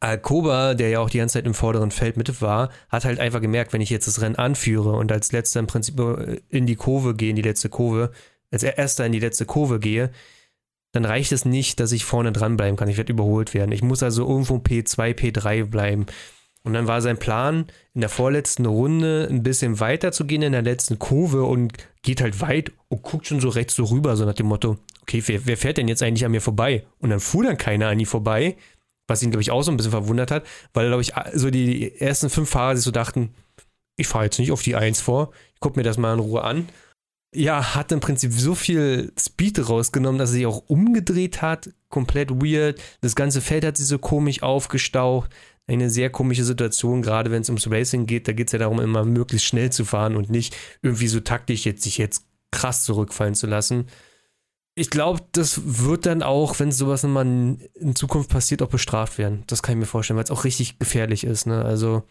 [0.01, 3.43] Alcoba, der ja auch die ganze Zeit im vorderen Feld mit war, hat halt einfach
[3.43, 6.01] gemerkt, wenn ich jetzt das Rennen anführe und als letzter im Prinzip
[6.49, 8.11] in die Kurve gehe, in die letzte Kurve,
[8.51, 10.11] als erster in die letzte Kurve gehe,
[10.93, 12.89] dann reicht es nicht, dass ich vorne dranbleiben kann.
[12.89, 13.73] Ich werde überholt werden.
[13.73, 16.07] Ich muss also irgendwo P2, P3 bleiben.
[16.63, 20.53] Und dann war sein Plan, in der vorletzten Runde ein bisschen weiter zu gehen in
[20.53, 21.73] der letzten Kurve und
[22.03, 25.23] geht halt weit und guckt schon so rechts so rüber, so nach dem Motto, okay,
[25.27, 26.85] wer, wer fährt denn jetzt eigentlich an mir vorbei?
[26.99, 28.57] Und dann fuhr dann keiner an ihm vorbei,
[29.07, 31.99] was ihn, glaube ich, auch so ein bisschen verwundert hat, weil, glaube ich, so die
[31.99, 33.35] ersten fünf Fahrer sich so dachten,
[33.97, 36.43] ich fahre jetzt nicht auf die Eins vor, ich gucke mir das mal in Ruhe
[36.43, 36.69] an
[37.33, 41.71] ja, hat im Prinzip so viel Speed rausgenommen, dass er sich auch umgedreht hat.
[41.89, 42.81] Komplett weird.
[43.01, 45.31] Das ganze Feld hat sich so komisch aufgestaucht.
[45.69, 48.27] Eine sehr komische Situation, gerade wenn es ums Racing geht.
[48.27, 51.65] Da geht es ja darum, immer möglichst schnell zu fahren und nicht irgendwie so taktisch
[51.65, 53.87] jetzt sich jetzt krass zurückfallen zu lassen.
[54.75, 59.45] Ich glaube, das wird dann auch, wenn sowas nochmal in Zukunft passiert, auch bestraft werden.
[59.47, 61.47] Das kann ich mir vorstellen, weil es auch richtig gefährlich ist.
[61.47, 61.65] Ne?
[61.65, 62.03] Also,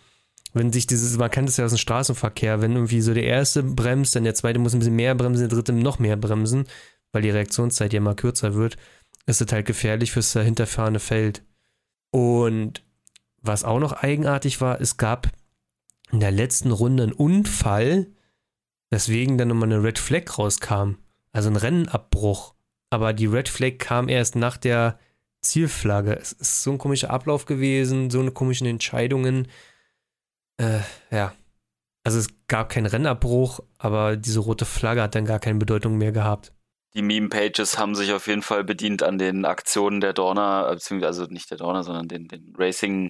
[0.53, 3.63] wenn sich dieses, man kennt es ja aus dem Straßenverkehr, wenn irgendwie so der erste
[3.63, 6.65] bremst, dann der zweite muss ein bisschen mehr bremsen, der dritte noch mehr bremsen,
[7.12, 8.77] weil die Reaktionszeit ja immer kürzer wird,
[9.25, 11.43] ist es halt gefährlich fürs dahinterfahrende Feld.
[12.12, 12.83] Und
[13.41, 15.29] was auch noch eigenartig war, es gab
[16.12, 18.07] in der letzten Runde einen Unfall,
[18.89, 20.95] weswegen dann nochmal eine Red Flag rauskam.
[21.31, 22.55] Also ein Rennenabbruch.
[22.89, 24.97] Aber die Red Flag kam erst nach der
[25.41, 26.17] Zielflagge.
[26.17, 29.47] Es ist so ein komischer Ablauf gewesen, so eine komischen Entscheidungen.
[30.60, 31.34] Äh, ja.
[32.04, 36.12] Also es gab keinen Rennabbruch, aber diese rote Flagge hat dann gar keine Bedeutung mehr
[36.12, 36.54] gehabt.
[36.95, 41.22] Die Meme-Pages haben sich auf jeden Fall bedient an den Aktionen der Dorner, äh, beziehungsweise
[41.22, 43.10] also nicht der Dorner, sondern den, den Racing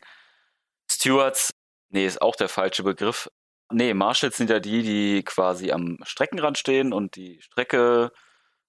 [0.92, 1.52] Stewards.
[1.90, 3.30] Nee, ist auch der falsche Begriff.
[3.72, 8.12] Nee, Marshals sind ja die, die quasi am Streckenrand stehen und die Strecke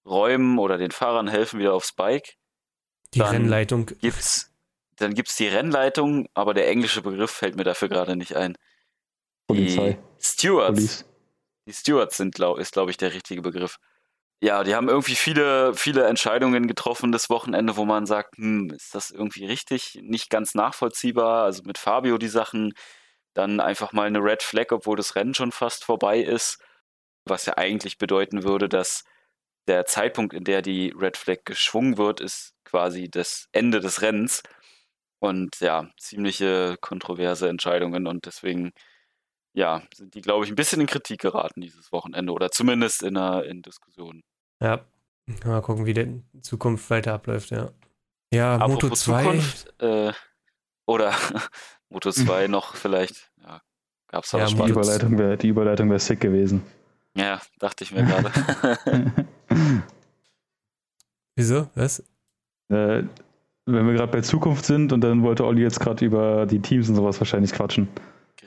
[0.05, 2.37] räumen oder den Fahrern helfen wieder aufs Bike.
[3.14, 3.87] Die dann Rennleitung.
[3.87, 4.53] Gibt's,
[4.97, 8.57] dann gibt es die Rennleitung, aber der englische Begriff fällt mir dafür gerade nicht ein.
[9.55, 9.99] Polizei.
[10.19, 10.75] Die Stewards.
[10.75, 11.05] Police.
[11.67, 13.79] Die Stewards sind, glaub, ist, glaube ich, der richtige Begriff.
[14.43, 18.95] Ja, die haben irgendwie viele, viele Entscheidungen getroffen das Wochenende, wo man sagt, hm, ist
[18.95, 19.99] das irgendwie richtig?
[20.03, 21.45] Nicht ganz nachvollziehbar.
[21.45, 22.73] Also mit Fabio die Sachen,
[23.35, 26.59] dann einfach mal eine Red Flag, obwohl das Rennen schon fast vorbei ist.
[27.27, 29.05] Was ja eigentlich bedeuten würde, dass
[29.69, 34.43] der Zeitpunkt, in der die Red Flag geschwungen wird, ist quasi das Ende des Rennens.
[35.21, 38.73] Und ja, ziemliche kontroverse Entscheidungen und deswegen,
[39.53, 43.17] ja, sind die, glaube ich, ein bisschen in Kritik geraten dieses Wochenende oder zumindest in
[43.17, 44.23] einer in Diskussion.
[44.61, 44.85] Ja,
[45.45, 47.71] mal gucken, wie die Zukunft weiter abläuft, ja.
[48.33, 49.23] Ja, Apropos Moto 2.
[49.23, 50.13] Zukunft, äh,
[50.87, 51.15] oder
[51.89, 53.61] Moto 2 noch vielleicht, ja,
[54.09, 56.63] gab es aber ja, die Überleitung wäre Die Überleitung wäre sick gewesen.
[57.17, 58.31] Ja, dachte ich mir gerade.
[61.35, 61.69] Wieso?
[61.75, 62.01] Was?
[62.69, 63.03] Äh,
[63.67, 66.89] wenn wir gerade bei Zukunft sind und dann wollte Olli jetzt gerade über die Teams
[66.89, 67.89] und sowas wahrscheinlich quatschen.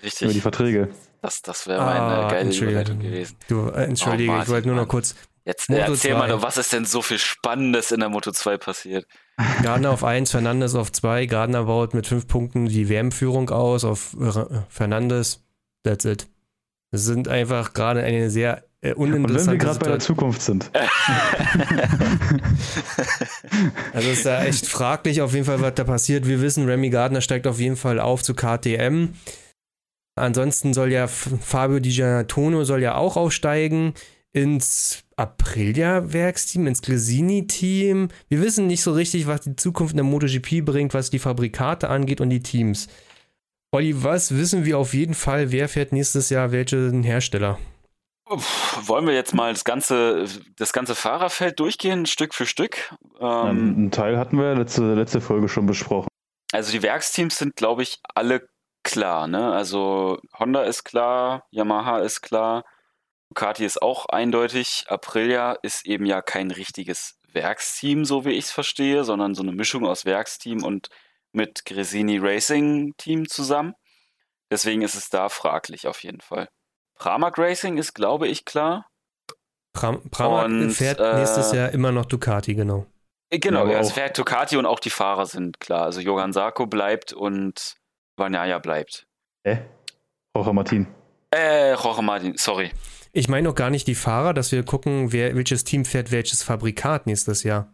[0.01, 0.21] Richtig.
[0.21, 0.89] Über die Verträge.
[1.21, 3.37] Das, das wäre meine ah, geile Überleitung gewesen.
[3.47, 5.15] Du, äh, entschuldige, oh, Martin, ich wollte nur noch kurz.
[5.45, 6.17] Jetzt Moto erzähl 2.
[6.17, 9.05] mal, was ist denn so viel Spannendes in der Moto 2 passiert?
[9.61, 11.25] Gardner auf 1, Fernandes auf 2.
[11.25, 14.15] Gardner baut mit 5 Punkten die WM-Führung aus auf
[14.69, 15.43] Fernandes.
[15.83, 16.27] That's it.
[16.91, 20.41] Das sind einfach gerade eine sehr äh, uninteressante Und wenn wir gerade bei der Zukunft
[20.41, 20.69] sind.
[23.93, 26.27] also ist da echt fraglich auf jeden Fall, was da passiert.
[26.27, 29.09] Wir wissen, Remy Gardner steigt auf jeden Fall auf zu KTM.
[30.15, 33.93] Ansonsten soll ja Fabio Di Giannatono soll ja auch aufsteigen
[34.31, 38.09] ins Aprilia-Werksteam, ins Glesini-Team.
[38.29, 41.89] Wir wissen nicht so richtig, was die Zukunft in der MotoGP bringt, was die Fabrikate
[41.89, 42.87] angeht und die Teams.
[43.71, 45.51] Olli, was wissen wir auf jeden Fall?
[45.51, 47.59] Wer fährt nächstes Jahr welchen Hersteller?
[48.25, 52.95] Wollen wir jetzt mal das ganze, das ganze Fahrerfeld durchgehen, Stück für Stück?
[53.19, 56.07] Ähm, Einen Teil hatten wir letzte, letzte Folge schon besprochen.
[56.51, 58.47] Also die Werksteams sind, glaube ich, alle
[58.83, 59.27] klar.
[59.27, 59.51] Ne?
[59.51, 62.63] Also Honda ist klar, Yamaha ist klar,
[63.29, 64.85] Ducati ist auch eindeutig.
[64.87, 69.51] Aprilia ist eben ja kein richtiges Werksteam, so wie ich es verstehe, sondern so eine
[69.51, 70.89] Mischung aus Werksteam und
[71.31, 73.73] mit Gresini Racing Team zusammen.
[74.51, 76.47] Deswegen ist es da fraglich auf jeden Fall.
[76.95, 78.87] Pramac Racing ist, glaube ich, klar.
[79.73, 82.85] Pram Pramac und, fährt äh, nächstes Jahr immer noch Ducati, genau.
[83.31, 85.85] Genau, ja, es fährt Ducati und auch die Fahrer sind klar.
[85.85, 87.77] Also Johann Sarko bleibt und
[88.17, 89.07] Vanaya bleibt.
[89.43, 89.51] Hä?
[89.51, 89.57] Äh?
[90.35, 90.87] Jorge Martin.
[91.31, 92.71] Äh, Jorge Martin, sorry.
[93.11, 96.41] Ich meine auch gar nicht die Fahrer, dass wir gucken, wer, welches Team fährt welches
[96.41, 97.71] Fabrikat nächstes Jahr.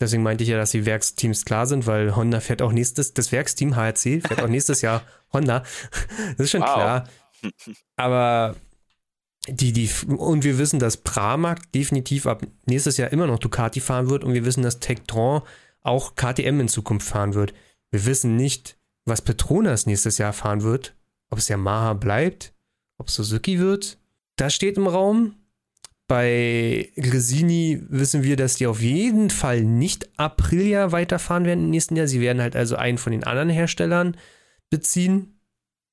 [0.00, 3.30] Deswegen meinte ich ja, dass die Werksteams klar sind, weil Honda fährt auch nächstes, das
[3.30, 5.60] Werksteam HRC fährt auch nächstes Jahr Honda.
[6.30, 6.74] Das ist schon wow.
[6.74, 7.08] klar.
[7.96, 8.56] Aber
[9.48, 14.08] die, die, und wir wissen, dass Pramac definitiv ab nächstes Jahr immer noch Ducati fahren
[14.08, 15.42] wird und wir wissen, dass Tektron
[15.82, 17.52] auch KTM in Zukunft fahren wird.
[17.90, 20.94] Wir wissen nicht, was Petronas nächstes Jahr fahren wird,
[21.30, 22.52] ob es Yamaha bleibt,
[22.98, 23.98] ob Suzuki wird
[24.36, 25.36] das steht im Raum.
[26.08, 31.96] Bei Gresini wissen wir, dass die auf jeden Fall nicht Aprilia weiterfahren werden im nächsten
[31.96, 32.06] Jahr.
[32.06, 34.16] Sie werden halt also einen von den anderen Herstellern
[34.68, 35.40] beziehen.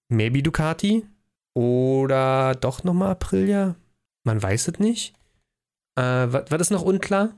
[0.09, 1.05] Maybe Ducati.
[1.53, 3.75] Oder doch nochmal Aprilia.
[4.23, 5.13] Man weiß es nicht.
[5.95, 7.35] Äh, was ist noch unklar?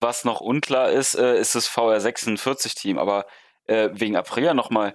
[0.00, 2.98] Was noch unklar ist, äh, ist das VR46-Team.
[2.98, 3.26] Aber
[3.66, 4.94] äh, wegen Aprilia nochmal,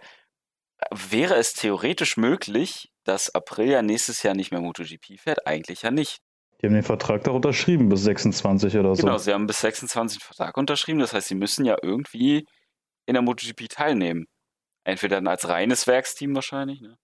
[0.91, 5.45] wäre es theoretisch möglich, dass Aprilia nächstes Jahr nicht mehr MotoGP fährt?
[5.45, 6.19] Eigentlich ja nicht.
[6.61, 9.03] Die haben den Vertrag doch unterschrieben bis 26 oder so.
[9.03, 10.99] Genau, sie haben bis 26 einen Vertrag unterschrieben.
[10.99, 12.45] Das heißt, sie müssen ja irgendwie
[13.05, 14.25] in der MotoGP teilnehmen.
[14.83, 16.81] Entweder dann als reines Werksteam wahrscheinlich.
[16.81, 16.97] Ne?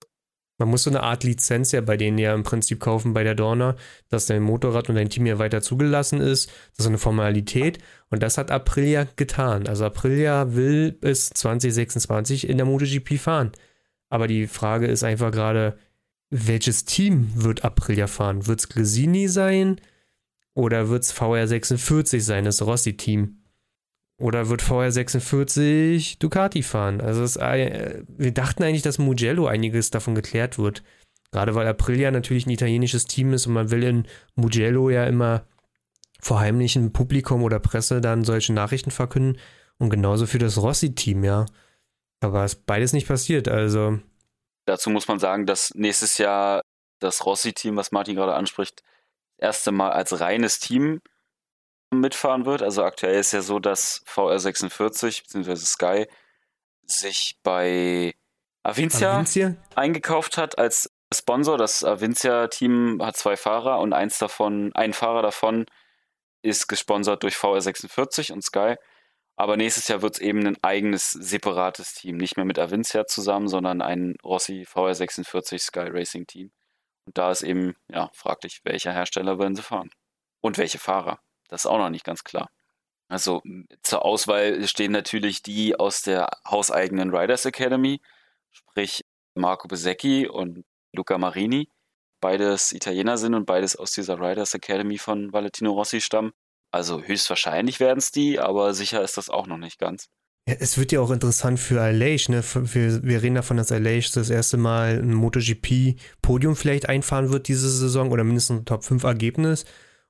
[0.57, 3.35] Man muss so eine Art Lizenz ja bei denen ja im Prinzip kaufen bei der
[3.35, 3.75] Dorna,
[4.09, 6.49] dass dein Motorrad und dein Team ja weiter zugelassen ist.
[6.71, 7.79] Das ist eine Formalität
[8.09, 9.67] und das hat Aprilia getan.
[9.67, 13.51] Also Aprilia will bis 2026 in der MotoGP fahren.
[14.09, 15.77] Aber die Frage ist einfach gerade,
[16.29, 18.47] welches Team wird Aprilia fahren?
[18.47, 19.81] Wird es Gresini sein?
[20.53, 23.41] Oder wird es VR46 sein, das Rossi-Team?
[24.17, 27.01] Oder wird VR46 Ducati fahren?
[27.01, 30.83] Also es, äh, wir dachten eigentlich, dass Mugello einiges davon geklärt wird.
[31.31, 35.45] Gerade weil Aprilia natürlich ein italienisches Team ist und man will in Mugello ja immer
[36.21, 39.39] vor heimlichem Publikum oder Presse dann solche Nachrichten verkünden.
[39.77, 41.45] Und genauso für das Rossi-Team, ja.
[42.21, 43.99] Aber ist beides nicht passiert, also.
[44.65, 46.61] Dazu muss man sagen, dass nächstes Jahr
[46.99, 48.81] das Rossi-Team, was Martin gerade anspricht,
[49.37, 51.01] das erste Mal als reines Team
[51.99, 52.61] mitfahren wird.
[52.61, 55.55] Also aktuell ist ja so, dass VR46 bzw.
[55.55, 56.07] Sky
[56.85, 58.13] sich bei
[58.63, 61.57] Avincia, Avincia, eingekauft hat als Sponsor.
[61.57, 65.65] Das Avincia-Team hat zwei Fahrer und eins davon, ein Fahrer davon
[66.41, 68.75] ist gesponsert durch VR46 und Sky.
[69.35, 72.17] Aber nächstes Jahr wird es eben ein eigenes, separates Team.
[72.17, 76.51] Nicht mehr mit Avincia zusammen, sondern ein Rossi VR46 Sky Racing Team.
[77.05, 79.89] Und da ist eben, ja, fraglich, welcher Hersteller werden sie fahren.
[80.41, 81.19] Und welche Fahrer.
[81.47, 82.49] Das ist auch noch nicht ganz klar.
[83.07, 83.43] Also
[83.83, 88.01] zur Auswahl stehen natürlich die aus der hauseigenen Riders Academy,
[88.51, 89.03] sprich
[89.35, 91.69] Marco Besecchi und Luca Marini.
[92.21, 96.31] Beides Italiener sind und beides aus dieser Riders Academy von Valentino Rossi stammen.
[96.71, 100.07] Also höchstwahrscheinlich werden es die, aber sicher ist das auch noch nicht ganz.
[100.47, 102.43] Ja, es wird ja auch interessant für Aleix, ne?
[102.43, 107.69] Wir, wir reden davon, dass Aleix das erste Mal ein MotoGP-Podium vielleicht einfahren wird diese
[107.69, 109.65] Saison oder mindestens ein Top-5-Ergebnis.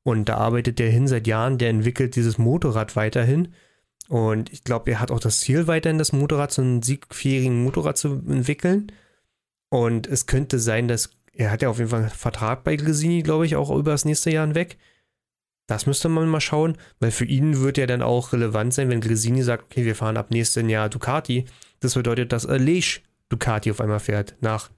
[0.05, 3.55] Und da arbeitet der hin seit Jahren, der entwickelt dieses Motorrad weiterhin.
[4.07, 7.97] Und ich glaube, er hat auch das Ziel, weiterhin das Motorrad zu einem siegfähigen Motorrad
[7.97, 8.91] zu entwickeln.
[9.69, 13.23] Und es könnte sein, dass er hat ja auf jeden Fall einen Vertrag bei Gresini,
[13.23, 14.77] glaube ich, auch über das nächste Jahr hinweg.
[15.65, 19.01] Das müsste man mal schauen, weil für ihn wird ja dann auch relevant sein, wenn
[19.01, 21.45] Gresini sagt, okay, wir fahren ab nächstem Jahr Ducati.
[21.79, 24.69] Das bedeutet, dass Aleix Ducati auf einmal fährt, nach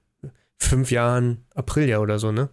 [0.58, 2.48] fünf Jahren Aprilia oder so, ne?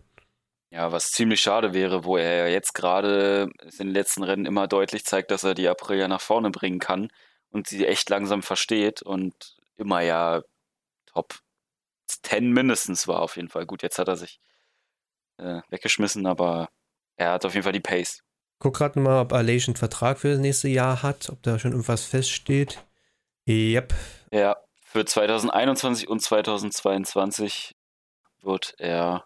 [0.74, 3.48] Ja, was ziemlich schade wäre, wo er ja jetzt gerade
[3.78, 7.12] in den letzten Rennen immer deutlich zeigt, dass er die Aprilia nach vorne bringen kann
[7.50, 10.42] und sie echt langsam versteht und immer ja
[11.06, 11.36] Top
[12.08, 13.66] 10 mindestens war auf jeden Fall.
[13.66, 14.40] Gut, jetzt hat er sich
[15.36, 16.68] äh, weggeschmissen, aber
[17.14, 18.24] er hat auf jeden Fall die Pace.
[18.58, 21.70] Guck gerade mal, ob Aleix einen Vertrag für das nächste Jahr hat, ob da schon
[21.70, 22.84] irgendwas feststeht.
[23.48, 23.94] Yep.
[24.32, 27.76] Ja, für 2021 und 2022
[28.42, 29.24] wird er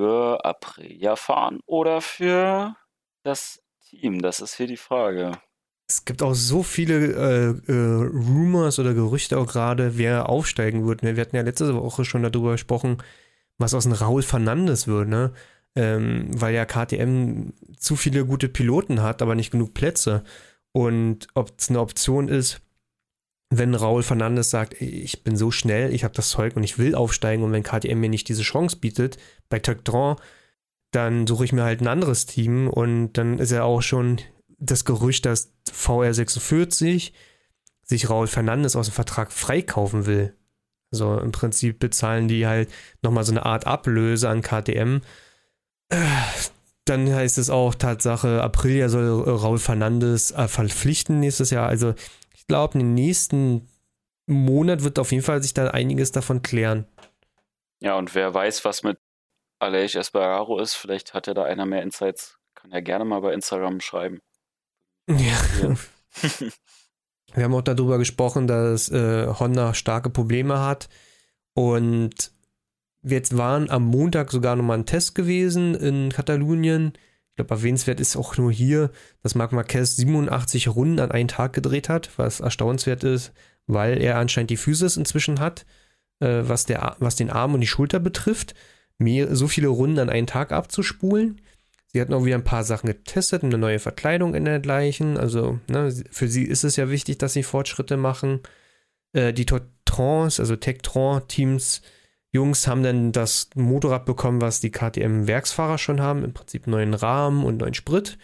[0.00, 2.74] für Aprilia fahren oder für
[3.22, 4.22] das Team?
[4.22, 5.32] Das ist hier die Frage.
[5.86, 11.02] Es gibt auch so viele äh, äh, Rumors oder Gerüchte auch gerade, wer aufsteigen wird.
[11.02, 11.16] Ne?
[11.16, 13.02] Wir hatten ja letzte Woche schon darüber gesprochen,
[13.58, 15.32] was aus dem Raul Fernandes wird, ne?
[15.76, 20.24] Ähm, weil ja KTM zu viele gute Piloten hat, aber nicht genug Plätze.
[20.72, 22.62] Und ob es eine Option ist,
[23.50, 26.94] wenn Raul Fernandes sagt, ich bin so schnell, ich habe das Zeug und ich will
[26.94, 30.16] aufsteigen und wenn KTM mir nicht diese Chance bietet, bei Tectron,
[30.92, 34.18] dann suche ich mir halt ein anderes Team und dann ist ja auch schon
[34.58, 37.12] das Gerücht, dass VR46
[37.82, 40.34] sich Raul Fernandes aus dem Vertrag freikaufen will.
[40.92, 42.70] Also im Prinzip bezahlen die halt
[43.02, 45.00] nochmal so eine Art Ablöse an KTM.
[46.84, 51.68] Dann heißt es auch Tatsache, Aprilia soll Raul Fernandes äh, verpflichten nächstes Jahr.
[51.68, 51.94] Also
[52.50, 53.68] glaube, im nächsten
[54.26, 56.84] Monat wird auf jeden Fall sich da einiges davon klären.
[57.78, 58.98] Ja, und wer weiß, was mit
[59.60, 63.32] Aleix Espargaro ist, vielleicht hat ja da einer mehr Insights, kann er gerne mal bei
[63.32, 64.20] Instagram schreiben.
[65.06, 65.76] Ja.
[67.32, 70.88] Wir haben auch darüber gesprochen, dass äh, Honda starke Probleme hat.
[71.54, 72.32] Und
[73.02, 76.94] jetzt waren am Montag sogar nochmal ein Test gewesen in Katalonien.
[77.40, 78.90] Glaube, erwähnenswert ist auch nur hier,
[79.22, 83.32] dass Marc Marquez 87 Runden an einen Tag gedreht hat, was erstaunenswert ist,
[83.66, 85.64] weil er anscheinend die Physis inzwischen hat,
[86.20, 88.54] äh, was, der, was den Arm und die Schulter betrifft,
[88.98, 91.40] mehr, so viele Runden an einen Tag abzuspulen.
[91.86, 95.16] Sie hatten auch wieder ein paar Sachen getestet, eine neue Verkleidung in dergleichen.
[95.16, 98.40] Also ne, für sie ist es ja wichtig, dass sie Fortschritte machen.
[99.12, 101.80] Äh, die Trans, also Tektron-Teams,
[102.32, 106.24] Jungs haben dann das Motorrad bekommen, was die KTM-Werksfahrer schon haben.
[106.24, 108.18] Im Prinzip neuen Rahmen und neuen Sprit.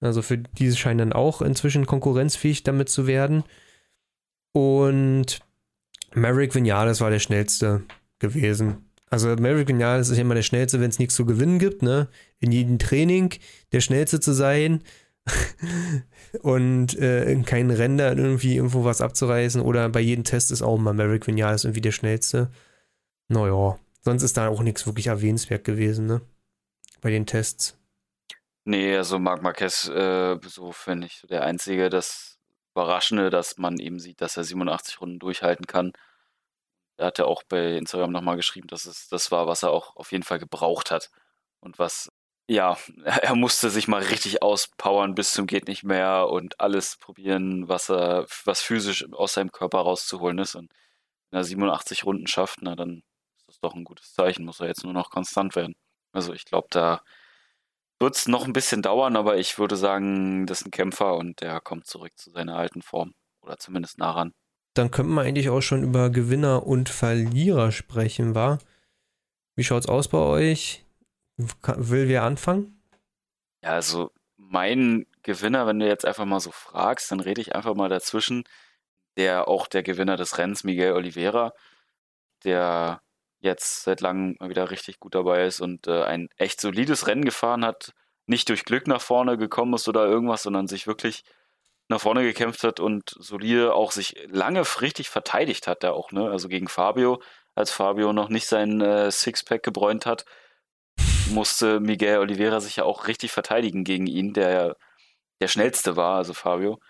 [0.00, 3.44] Also für diese scheinen dann auch inzwischen konkurrenzfähig damit zu werden.
[4.52, 5.40] Und
[6.14, 7.82] Maverick Vinales war der schnellste
[8.18, 8.86] gewesen.
[9.08, 12.08] Also Maverick Vinales ist immer der schnellste, wenn es nichts zu gewinnen gibt, ne?
[12.40, 13.34] In jedem Training
[13.72, 14.82] der schnellste zu sein
[16.42, 20.76] und äh, in keinen Ränder irgendwie irgendwo was abzureißen oder bei jedem Test ist auch
[20.78, 22.50] mal Maverick Vinales irgendwie der schnellste.
[23.28, 26.20] Naja, sonst ist da auch nichts wirklich erwähnenswert gewesen, ne?
[27.00, 27.76] Bei den Tests.
[28.64, 32.38] Nee, also Marc Marquez, äh, so finde ich der Einzige, das
[32.74, 35.92] Überraschende, dass man eben sieht, dass er 87 Runden durchhalten kann.
[36.98, 39.96] Er hat ja auch bei Instagram nochmal geschrieben, dass es das war, was er auch
[39.96, 41.10] auf jeden Fall gebraucht hat.
[41.60, 42.10] Und was,
[42.48, 47.68] ja, er musste sich mal richtig auspowern bis zum geht nicht mehr und alles probieren,
[47.68, 50.54] was er, was physisch aus seinem Körper rauszuholen ist.
[50.54, 50.72] Und
[51.30, 53.02] wenn er 87 Runden schafft, na dann
[53.66, 54.44] doch ein gutes Zeichen.
[54.44, 55.74] Muss er jetzt nur noch konstant werden.
[56.12, 57.02] Also ich glaube, da
[57.98, 61.40] wird es noch ein bisschen dauern, aber ich würde sagen, das ist ein Kämpfer und
[61.40, 64.32] der kommt zurück zu seiner alten Form Oder zumindest nah ran.
[64.74, 68.58] Dann könnten wir eigentlich auch schon über Gewinner und Verlierer sprechen, war?
[69.54, 70.84] Wie schaut's aus bei euch?
[71.36, 72.82] Will wer anfangen?
[73.62, 77.74] Ja, also mein Gewinner, wenn du jetzt einfach mal so fragst, dann rede ich einfach
[77.74, 78.44] mal dazwischen.
[79.16, 81.54] Der auch der Gewinner des Rennens, Miguel Oliveira,
[82.44, 83.00] der
[83.40, 87.64] jetzt seit langem wieder richtig gut dabei ist und äh, ein echt solides Rennen gefahren
[87.64, 87.92] hat,
[88.26, 91.22] nicht durch Glück nach vorne gekommen ist oder irgendwas, sondern sich wirklich
[91.88, 96.28] nach vorne gekämpft hat und solide auch sich lange richtig verteidigt hat, der auch, ne?
[96.30, 97.22] Also gegen Fabio,
[97.54, 100.24] als Fabio noch nicht sein äh, Sixpack gebräunt hat,
[101.30, 104.76] musste Miguel Oliveira sich ja auch richtig verteidigen gegen ihn, der
[105.40, 106.74] der schnellste war, also Fabio.
[106.74, 106.80] Und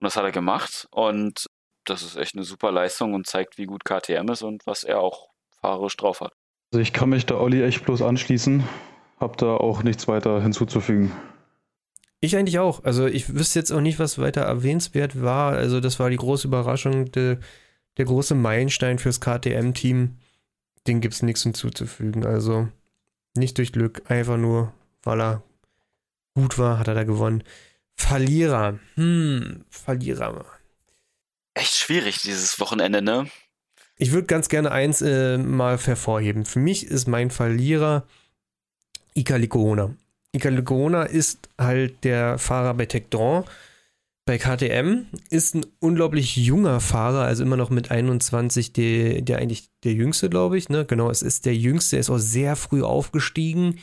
[0.00, 1.46] das hat er gemacht und
[1.84, 5.00] das ist echt eine super Leistung und zeigt, wie gut KTM ist und was er
[5.00, 5.31] auch
[5.62, 6.32] fahrerisch drauf hat.
[6.72, 8.64] Also ich kann mich da Olli echt bloß anschließen.
[9.18, 11.12] Hab da auch nichts weiter hinzuzufügen.
[12.20, 12.84] Ich eigentlich auch.
[12.84, 15.52] Also ich wüsste jetzt auch nicht, was weiter erwähnenswert war.
[15.52, 17.38] Also das war die große Überraschung, de,
[17.96, 20.18] der große Meilenstein fürs KTM-Team.
[20.86, 22.24] Den gibt es nichts hinzuzufügen.
[22.26, 22.68] Also
[23.36, 25.42] nicht durch Glück, einfach nur, weil er
[26.34, 27.44] gut war, hat er da gewonnen.
[27.96, 28.78] Verlierer.
[28.94, 30.46] Hm, Verlierer.
[31.54, 33.26] Echt schwierig dieses Wochenende, ne?
[34.02, 36.44] Ich würde ganz gerne eins äh, mal hervorheben.
[36.44, 38.02] Für mich ist mein Verlierer
[39.14, 39.94] Ika Licona.
[40.32, 43.44] Ika Licona ist halt der Fahrer bei Tecton.
[44.24, 49.70] Bei KTM ist ein unglaublich junger Fahrer, also immer noch mit 21, der, der eigentlich
[49.84, 50.68] der jüngste, glaube ich.
[50.68, 50.84] Ne?
[50.84, 53.78] Genau, es ist der jüngste, er ist auch sehr früh aufgestiegen.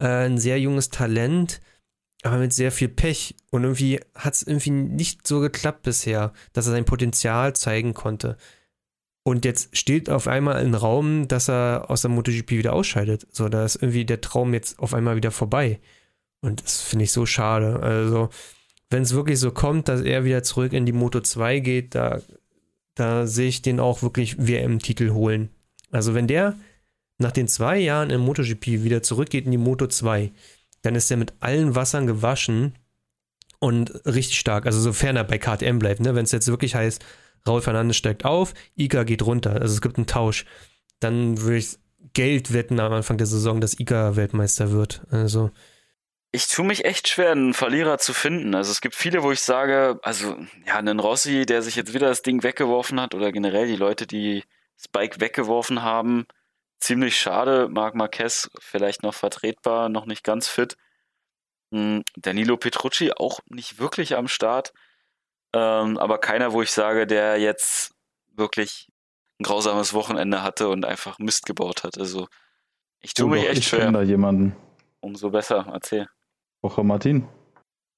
[0.00, 1.62] Äh, ein sehr junges Talent
[2.26, 3.34] aber mit sehr viel Pech.
[3.50, 8.36] Und irgendwie hat es irgendwie nicht so geklappt bisher, dass er sein Potenzial zeigen konnte.
[9.26, 13.26] Und jetzt steht auf einmal ein Raum, dass er aus der MotoGP wieder ausscheidet.
[13.32, 15.80] So, da ist irgendwie der Traum jetzt auf einmal wieder vorbei.
[16.42, 17.80] Und das finde ich so schade.
[17.80, 18.28] Also,
[18.88, 22.20] wenn es wirklich so kommt, dass er wieder zurück in die Moto 2 geht, da,
[22.94, 25.48] da sehe ich den auch wirklich WM-Titel holen.
[25.90, 26.54] Also, wenn der
[27.18, 30.30] nach den zwei Jahren im MotoGP wieder zurückgeht in die Moto 2,
[30.82, 32.76] dann ist er mit allen Wassern gewaschen
[33.58, 34.66] und richtig stark.
[34.66, 36.14] Also sofern er bei KTM bleibt, ne?
[36.14, 37.04] wenn es jetzt wirklich heißt,
[37.46, 40.44] Raul Fernandes steigt auf, Iga geht runter, also es gibt einen Tausch,
[41.00, 41.78] dann würde ich
[42.12, 45.02] Geld wetten am Anfang der Saison, dass Iga Weltmeister wird.
[45.10, 45.50] Also
[46.32, 48.54] ich tue mich echt schwer, einen Verlierer zu finden.
[48.54, 52.08] Also es gibt viele, wo ich sage, also ja, einen Rossi, der sich jetzt wieder
[52.08, 54.44] das Ding weggeworfen hat oder generell die Leute, die
[54.76, 56.26] Spike weggeworfen haben,
[56.78, 57.68] ziemlich schade.
[57.70, 60.76] Marc Marquez vielleicht noch vertretbar, noch nicht ganz fit.
[61.72, 64.72] Hm, Danilo Petrucci auch nicht wirklich am Start.
[65.52, 67.94] Ähm, aber keiner, wo ich sage, der jetzt
[68.34, 68.88] wirklich
[69.40, 71.98] ein grausames Wochenende hatte und einfach Mist gebaut hat.
[71.98, 72.26] Also
[73.00, 73.86] ich tue oh, mich echt ich schwer.
[73.86, 74.56] Ich da jemanden.
[75.00, 76.08] Umso besser, erzähl.
[76.62, 77.26] Woche Martin.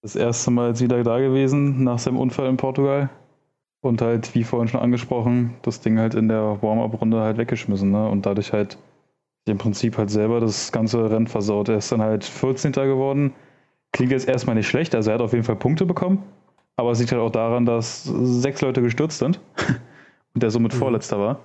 [0.03, 3.11] Das erste Mal jetzt wieder da gewesen nach seinem Unfall in Portugal.
[3.81, 8.09] Und halt, wie vorhin schon angesprochen, das Ding halt in der Warm-Up-Runde halt weggeschmissen, ne?
[8.09, 8.77] Und dadurch halt
[9.47, 11.69] im Prinzip halt selber das ganze Rennen versaut.
[11.69, 12.73] Er ist dann halt 14.
[12.73, 13.35] geworden.
[13.93, 16.23] Klingt jetzt erstmal nicht schlecht, also er hat auf jeden Fall Punkte bekommen.
[16.79, 19.41] Aber es liegt halt auch daran, dass sechs Leute gestürzt sind
[20.35, 20.79] und der somit mhm.
[20.79, 21.41] Vorletzter war.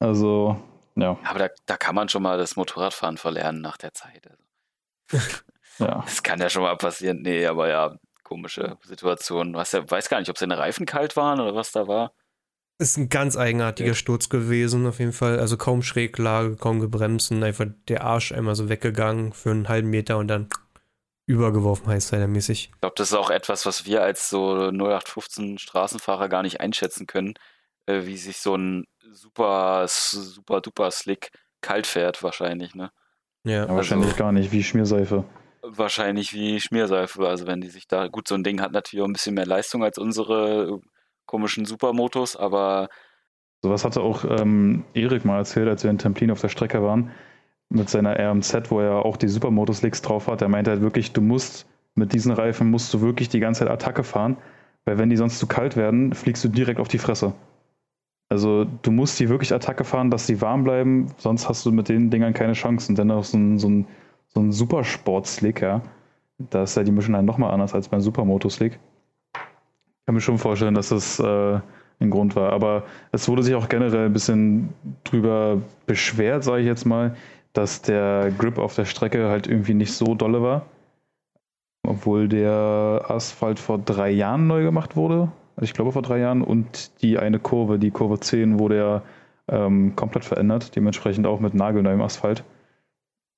[0.00, 0.60] Also,
[0.96, 1.16] ja.
[1.22, 4.28] Aber da, da kann man schon mal das Motorradfahren verlernen nach der Zeit.
[4.28, 5.28] Also.
[5.78, 6.02] ja.
[6.04, 7.22] Das kann ja schon mal passieren.
[7.22, 9.54] Nee, aber ja, komische Situation.
[9.54, 12.12] Was ja, weiß gar nicht, ob seine Reifen kalt waren oder was da war.
[12.78, 13.94] Ist ein ganz eigenartiger ja.
[13.94, 15.38] Sturz gewesen, auf jeden Fall.
[15.38, 19.90] Also kaum Schräglage, kaum gebremst und einfach der Arsch einmal so weggegangen für einen halben
[19.90, 20.48] Meter und dann
[21.26, 22.70] übergeworfen, heißt mäßig.
[22.72, 27.06] Ich glaube, das ist auch etwas, was wir als so 0815 Straßenfahrer gar nicht einschätzen
[27.06, 27.34] können,
[27.86, 32.90] äh, wie sich so ein super, super duper Slick kalt fährt, wahrscheinlich, ne?
[33.44, 35.24] Ja, also, wahrscheinlich gar nicht, wie Schmierseife
[35.62, 37.26] wahrscheinlich wie Schmierseife.
[37.26, 39.46] Also wenn die sich da, gut, so ein Ding hat natürlich auch ein bisschen mehr
[39.46, 40.78] Leistung als unsere äh,
[41.26, 42.88] komischen Supermotos, aber.
[43.62, 47.12] Sowas hatte auch ähm, Erik mal erzählt, als wir in Templin auf der Strecke waren,
[47.72, 50.42] mit seiner RMZ, wo er auch die Supermotos-Licks drauf hat.
[50.42, 53.70] Er meinte halt wirklich, du musst mit diesen Reifen musst du wirklich die ganze Zeit
[53.70, 54.36] Attacke fahren,
[54.84, 57.34] weil wenn die sonst zu kalt werden, fliegst du direkt auf die Fresse.
[58.30, 61.90] Also du musst die wirklich Attacke fahren, dass sie warm bleiben, sonst hast du mit
[61.90, 62.94] den Dingern keine Chancen.
[62.94, 63.86] Denn auch so ein, so ein
[64.34, 65.82] so ein Supersport-Slick, ja.
[66.38, 68.78] Da ist ja die Mischung dann nochmal anders als beim Supermoto-Slick.
[69.34, 71.60] Ich kann mir schon vorstellen, dass das äh,
[72.00, 72.52] ein Grund war.
[72.52, 74.70] Aber es wurde sich auch generell ein bisschen
[75.04, 77.14] drüber beschwert, sage ich jetzt mal,
[77.52, 80.66] dass der Grip auf der Strecke halt irgendwie nicht so dolle war.
[81.86, 85.32] Obwohl der Asphalt vor drei Jahren neu gemacht wurde.
[85.56, 86.42] Also ich glaube vor drei Jahren.
[86.42, 89.02] Und die eine Kurve, die Kurve 10, wurde ja
[89.48, 90.76] ähm, komplett verändert.
[90.76, 92.44] Dementsprechend auch mit nagelneuem Asphalt.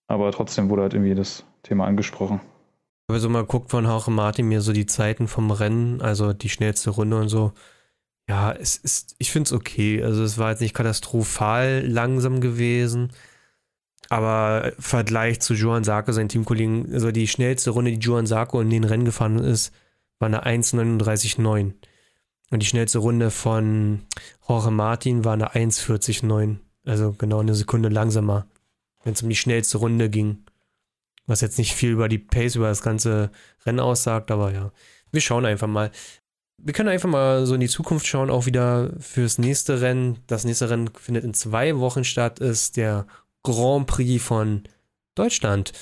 [0.07, 2.41] Aber trotzdem wurde halt irgendwie das Thema angesprochen.
[3.09, 6.33] Wenn man so mal guckt von Hauche Martin mir so die Zeiten vom Rennen, also
[6.33, 7.53] die schnellste Runde und so,
[8.29, 10.03] Ja, es ist, ich finde es okay.
[10.03, 13.13] Also es war jetzt nicht katastrophal langsam gewesen.
[14.15, 18.61] Aber im Vergleich zu Johan Sarko, seinen Teamkollegen, also die schnellste Runde, die Johan Sarko
[18.61, 19.73] in den Rennen gefahren ist,
[20.21, 21.73] war eine 1,39,9.
[22.53, 24.03] Und die schnellste Runde von
[24.49, 26.59] Jorge Martin war eine 1,40,9.
[26.87, 28.47] Also genau eine Sekunde langsamer,
[29.03, 30.45] wenn es um die schnellste Runde ging.
[31.27, 33.33] Was jetzt nicht viel über die Pace, über das ganze
[33.67, 34.71] Rennen aussagt, aber ja.
[35.11, 35.91] Wir schauen einfach mal.
[36.59, 40.19] Wir können einfach mal so in die Zukunft schauen, auch wieder fürs nächste Rennen.
[40.29, 43.07] Das nächste Rennen findet in zwei Wochen statt, ist der
[43.45, 44.65] Grand Prix von
[45.15, 45.73] Deutschland.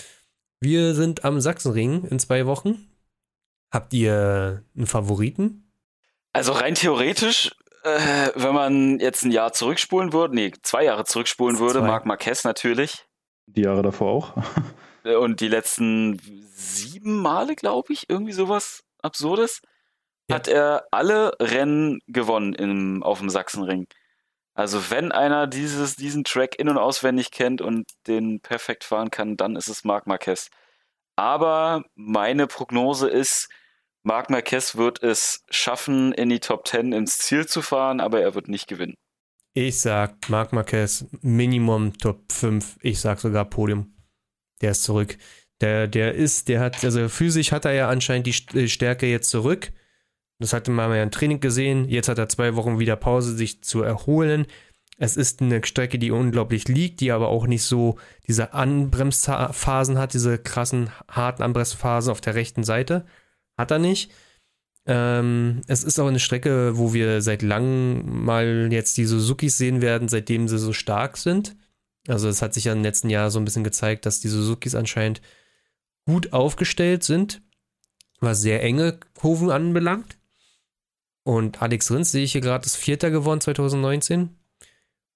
[0.61, 2.89] Wir sind am Sachsenring in zwei Wochen.
[3.73, 5.73] Habt ihr einen Favoriten?
[6.35, 7.53] Also rein theoretisch,
[7.85, 11.87] äh, wenn man jetzt ein Jahr zurückspulen würde, nee, zwei Jahre zurückspulen würde, zwei.
[11.87, 13.07] Marc Marquez natürlich.
[13.47, 14.35] Die Jahre davor auch.
[15.05, 16.21] Äh, und die letzten
[16.55, 19.61] sieben Male, glaube ich, irgendwie sowas Absurdes,
[20.29, 20.37] ja.
[20.37, 23.89] hat er alle Rennen gewonnen im, auf dem Sachsenring.
[24.55, 29.37] Also wenn einer dieses, diesen Track in- und auswendig kennt und den perfekt fahren kann,
[29.37, 30.51] dann ist es Marc Marquez.
[31.17, 33.49] Aber meine Prognose ist,
[34.03, 38.35] Marc Marquez wird es schaffen, in die Top 10 ins Ziel zu fahren, aber er
[38.35, 38.97] wird nicht gewinnen.
[39.55, 42.79] Ich sag Marc Marquez Minimum Top 5.
[42.81, 43.95] Ich sag sogar Podium.
[44.61, 45.19] Der ist zurück.
[45.61, 49.73] Der, der ist, der hat, also physisch hat er ja anscheinend die Stärke jetzt zurück.
[50.43, 51.89] Das hatte man ja im Training gesehen.
[51.89, 54.47] Jetzt hat er zwei Wochen wieder Pause, sich zu erholen.
[54.99, 60.15] Es ist eine Strecke, die unglaublich liegt, die aber auch nicht so diese Anbremsphasen hat,
[60.15, 63.05] diese krassen, harten Anbremsphasen auf der rechten Seite.
[63.57, 64.11] Hat er nicht.
[64.85, 69.81] Ähm, es ist auch eine Strecke, wo wir seit langem mal jetzt die Suzukis sehen
[69.81, 71.57] werden, seitdem sie so stark sind.
[72.09, 74.75] Also es hat sich ja im letzten Jahr so ein bisschen gezeigt, dass die Suzukis
[74.75, 75.23] anscheinend
[76.05, 77.43] gut aufgestellt sind,
[78.19, 80.19] was sehr enge Kurven anbelangt.
[81.25, 84.31] Und Alex Rins sehe ich hier gerade, ist Vierter geworden 2019.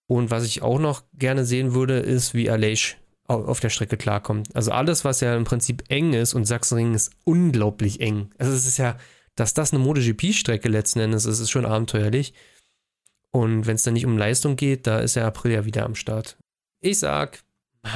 [0.07, 4.55] Und was ich auch noch gerne sehen würde, ist, wie Aleix auf der Strecke klarkommt.
[4.55, 8.31] Also alles, was ja im Prinzip eng ist und Sachsenring ist unglaublich eng.
[8.39, 8.97] Also es ist ja,
[9.35, 12.35] dass das eine MotoGP-Strecke letzten Endes ist, ist schon abenteuerlich.
[13.33, 15.97] Und wenn es dann nicht um Leistung geht, da ist ja April ja wieder am
[15.97, 16.39] Start.
[16.81, 17.43] Ich sag,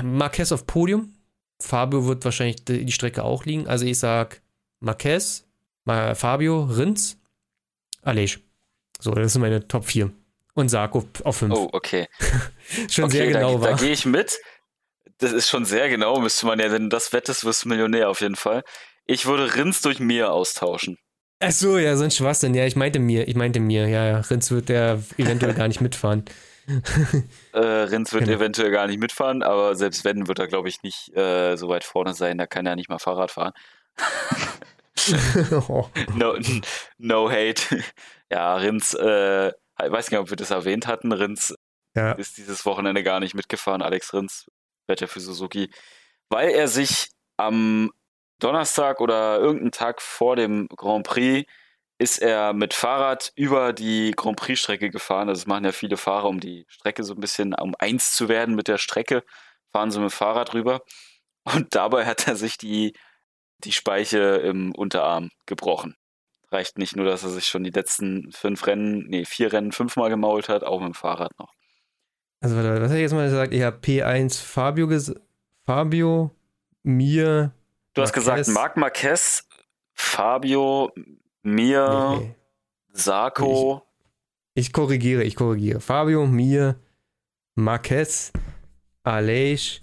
[0.02, 1.14] Marquez auf Podium.
[1.60, 3.68] Fabio wird wahrscheinlich die Strecke auch liegen.
[3.68, 4.42] Also ich sag
[4.80, 5.46] Marquez,
[5.86, 7.19] Fabio, Rins,
[8.02, 8.38] Alej.
[8.98, 10.10] So, das sind meine Top 4.
[10.54, 11.54] Und Sarko auf 5.
[11.54, 12.06] Oh, okay.
[12.90, 13.70] schon okay, sehr genau da, war.
[13.70, 14.38] Da gehe ich mit.
[15.18, 18.08] Das ist schon sehr genau, müsste man ja, wenn du das wettest, wirst du Millionär
[18.08, 18.62] auf jeden Fall.
[19.06, 20.98] Ich würde Rins durch mir austauschen.
[21.40, 22.54] Ach so, ja, so ein Schwachsinn.
[22.54, 24.20] Ja, ich meinte mir, ich meinte mir, ja, ja.
[24.20, 26.24] Rins wird der eventuell gar nicht mitfahren.
[27.52, 28.36] äh, Rins wird genau.
[28.36, 31.84] eventuell gar nicht mitfahren, aber selbst wenn, wird er, glaube ich, nicht äh, so weit
[31.84, 32.38] vorne sein.
[32.38, 33.52] Da kann er nicht mal Fahrrad fahren.
[36.14, 36.38] no,
[36.98, 37.82] no hate.
[38.32, 41.10] Ja, Rins, äh, ich weiß nicht, ob wir das erwähnt hatten.
[41.10, 41.52] Rins
[41.96, 42.12] ja.
[42.12, 43.82] ist dieses Wochenende gar nicht mitgefahren.
[43.82, 44.46] Alex Rins,
[44.86, 45.72] Wetter für Suzuki,
[46.28, 47.90] weil er sich am
[48.38, 51.50] Donnerstag oder irgendeinen Tag vor dem Grand Prix
[51.98, 55.28] ist er mit Fahrrad über die Grand Prix-Strecke gefahren.
[55.28, 58.30] Also das machen ja viele Fahrer, um die Strecke so ein bisschen, um eins zu
[58.30, 59.22] werden mit der Strecke,
[59.70, 60.80] fahren sie mit Fahrrad rüber.
[61.44, 62.94] Und dabei hat er sich die
[63.64, 65.96] die Speiche im Unterarm gebrochen.
[66.50, 70.10] Reicht nicht nur, dass er sich schon die letzten fünf Rennen, nee, vier Rennen fünfmal
[70.10, 71.52] gemault hat, auch mit dem Fahrrad noch.
[72.40, 73.52] Also, was hat er jetzt mal gesagt?
[73.52, 74.88] Ich habe P1 Fabio,
[75.64, 76.34] Fabio,
[76.82, 77.52] mir.
[77.94, 79.46] Du hast gesagt Marc Marquez,
[79.92, 80.90] Fabio,
[81.42, 82.34] mir, nee.
[82.92, 83.82] Sarko.
[84.54, 85.80] Ich, ich, korrigiere, ich korrigiere.
[85.80, 86.76] Fabio, mir,
[87.54, 88.32] Marquez,
[89.02, 89.82] Aleix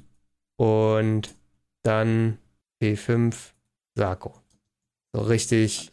[0.58, 1.36] und
[1.84, 2.40] dann
[2.82, 3.54] P5
[3.98, 4.36] Sarko.
[5.14, 5.92] So richtig.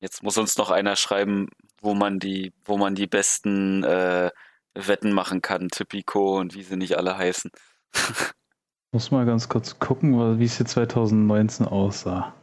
[0.00, 1.48] Jetzt muss uns noch einer schreiben,
[1.80, 4.30] wo man die, wo man die besten äh,
[4.74, 7.50] Wetten machen kann, Typico und wie sie nicht alle heißen.
[8.92, 12.34] muss mal ganz kurz gucken, wie es hier 2019 aussah.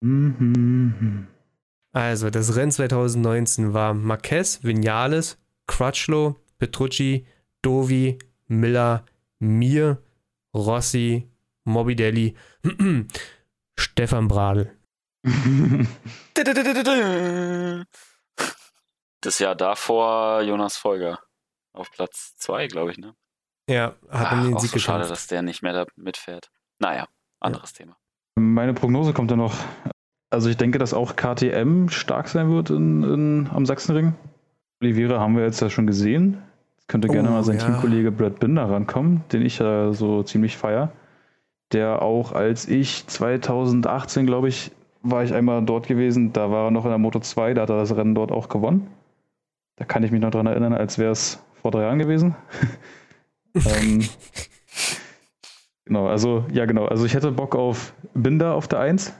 [0.00, 1.26] Mhm.
[1.92, 7.26] Also, das Rennen 2019 war Marquez, Vinales, Crutchlow, Petrucci,
[7.62, 9.04] Dovi, Miller,
[9.38, 10.02] Mir,
[10.54, 11.30] Rossi,
[11.64, 12.36] Morbidelli,
[13.78, 14.70] Stefan Bradl.
[19.20, 21.18] das Jahr davor Jonas Folger.
[21.72, 23.14] Auf Platz 2, glaube ich, ne?
[23.68, 26.50] Ja, hat ah, den Sieg so Schade, dass der nicht mehr da mitfährt.
[26.78, 27.06] Naja,
[27.40, 27.78] anderes ja.
[27.84, 27.96] Thema.
[28.36, 29.54] Meine Prognose kommt dann noch.
[30.30, 34.14] Also ich denke, dass auch KTM stark sein wird in, in, am Sachsenring.
[34.80, 36.42] Oliveira haben wir jetzt ja schon gesehen.
[36.76, 37.64] Jetzt könnte oh, gerne mal sein ja.
[37.64, 40.92] Teamkollege Brad Binder rankommen, den ich ja so ziemlich feier
[41.72, 46.70] der auch als ich 2018, glaube ich, war ich einmal dort gewesen, da war er
[46.70, 48.88] noch in der Moto 2, da hat er das Rennen dort auch gewonnen.
[49.76, 52.34] Da kann ich mich noch dran erinnern, als wäre es vor drei Jahren gewesen.
[53.54, 54.08] ähm,
[55.84, 56.86] genau, also, ja, genau.
[56.86, 59.12] Also, ich hätte Bock auf Binder auf der 1.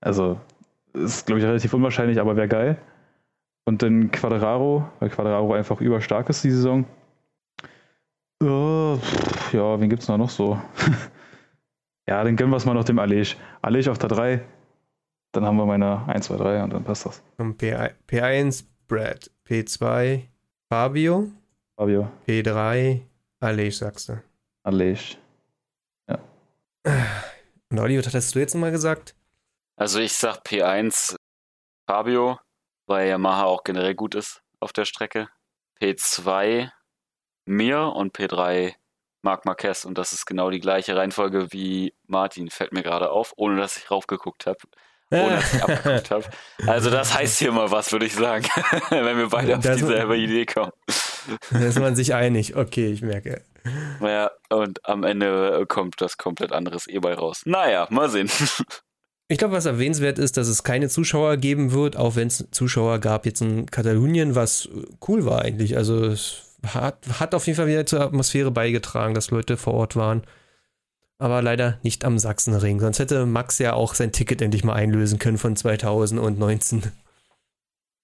[0.00, 0.40] Also,
[0.94, 2.78] ist, glaube ich, relativ unwahrscheinlich, aber wäre geil.
[3.64, 6.86] Und dann Quadraro, weil Quadraro einfach überstark ist die Saison.
[8.42, 8.96] Uh,
[9.52, 10.58] ja, wen gibt es da noch so?
[12.08, 13.36] ja, dann gönnen wir es mal noch dem Alej.
[13.60, 14.44] Alej auf der 3,
[15.32, 17.22] dann haben wir meine 1, 2, 3 und dann passt das.
[17.36, 20.22] Und P1 Brad, P2
[20.70, 21.30] Fabio,
[21.76, 22.10] Fabio.
[22.26, 23.02] P3
[23.40, 24.22] Alej, sagst du.
[24.62, 25.18] Alej.
[26.08, 26.18] Ja.
[27.70, 29.14] Und Olli, was hattest du jetzt nochmal gesagt?
[29.76, 31.14] Also ich sag P1
[31.86, 32.40] Fabio,
[32.86, 35.28] weil Yamaha auch generell gut ist auf der Strecke.
[35.78, 36.70] P2
[37.44, 38.74] mir und P3
[39.28, 43.34] Marc Marquez und das ist genau die gleiche Reihenfolge wie Martin, fällt mir gerade auf,
[43.36, 44.56] ohne dass ich raufgeguckt habe.
[45.10, 46.24] Ohne dass ich abgeguckt habe.
[46.66, 48.46] Also das heißt hier mal was, würde ich sagen,
[48.88, 50.72] wenn wir beide auf dieselbe Idee kommen.
[51.50, 52.56] Da ist man sich einig.
[52.56, 53.42] Okay, ich merke.
[54.00, 57.42] Ja, und am Ende kommt das komplett anderes E-Ball raus.
[57.44, 58.30] Naja, mal sehen.
[59.30, 62.98] Ich glaube, was erwähnenswert ist, dass es keine Zuschauer geben wird, auch wenn es Zuschauer
[62.98, 64.70] gab jetzt in Katalonien, was
[65.06, 65.76] cool war eigentlich.
[65.76, 69.96] Also es hat, hat auf jeden Fall wieder zur Atmosphäre beigetragen, dass Leute vor Ort
[69.96, 70.22] waren.
[71.18, 72.78] Aber leider nicht am Sachsenring.
[72.80, 76.82] Sonst hätte Max ja auch sein Ticket endlich mal einlösen können von 2019.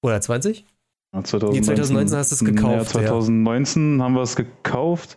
[0.03, 0.65] Oder 20?
[1.13, 3.07] Ja, 2019, Nee, 2019 hast du es gekauft, Ja, ja.
[3.09, 5.17] 2019 haben wir es gekauft.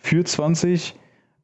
[0.00, 0.94] Für 20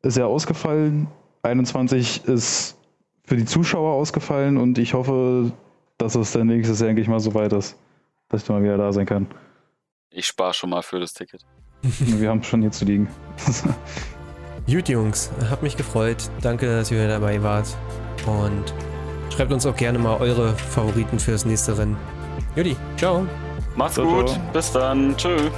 [0.02, 1.06] ist er ausgefallen.
[1.42, 2.76] 21 ist
[3.24, 5.52] für die Zuschauer ausgefallen und ich hoffe,
[5.98, 7.76] dass es dann nächstes Jahr endlich mal so weit ist,
[8.28, 9.28] dass ich dann mal wieder da sein kann.
[10.12, 11.44] Ich spare schon mal für das Ticket.
[11.82, 13.08] Wir haben es schon hier zu liegen.
[14.70, 16.30] Gut, Jungs, hat mich gefreut.
[16.40, 17.66] Danke, dass ihr dabei wart.
[18.26, 18.72] Und
[19.34, 21.96] schreibt uns auch gerne mal eure Favoriten fürs nächste Rennen.
[22.54, 23.26] Judy, ciao.
[23.74, 24.28] Macht's Ciao, gut.
[24.28, 24.52] ciao.
[24.52, 25.16] Bis dann.
[25.16, 25.50] Tschö.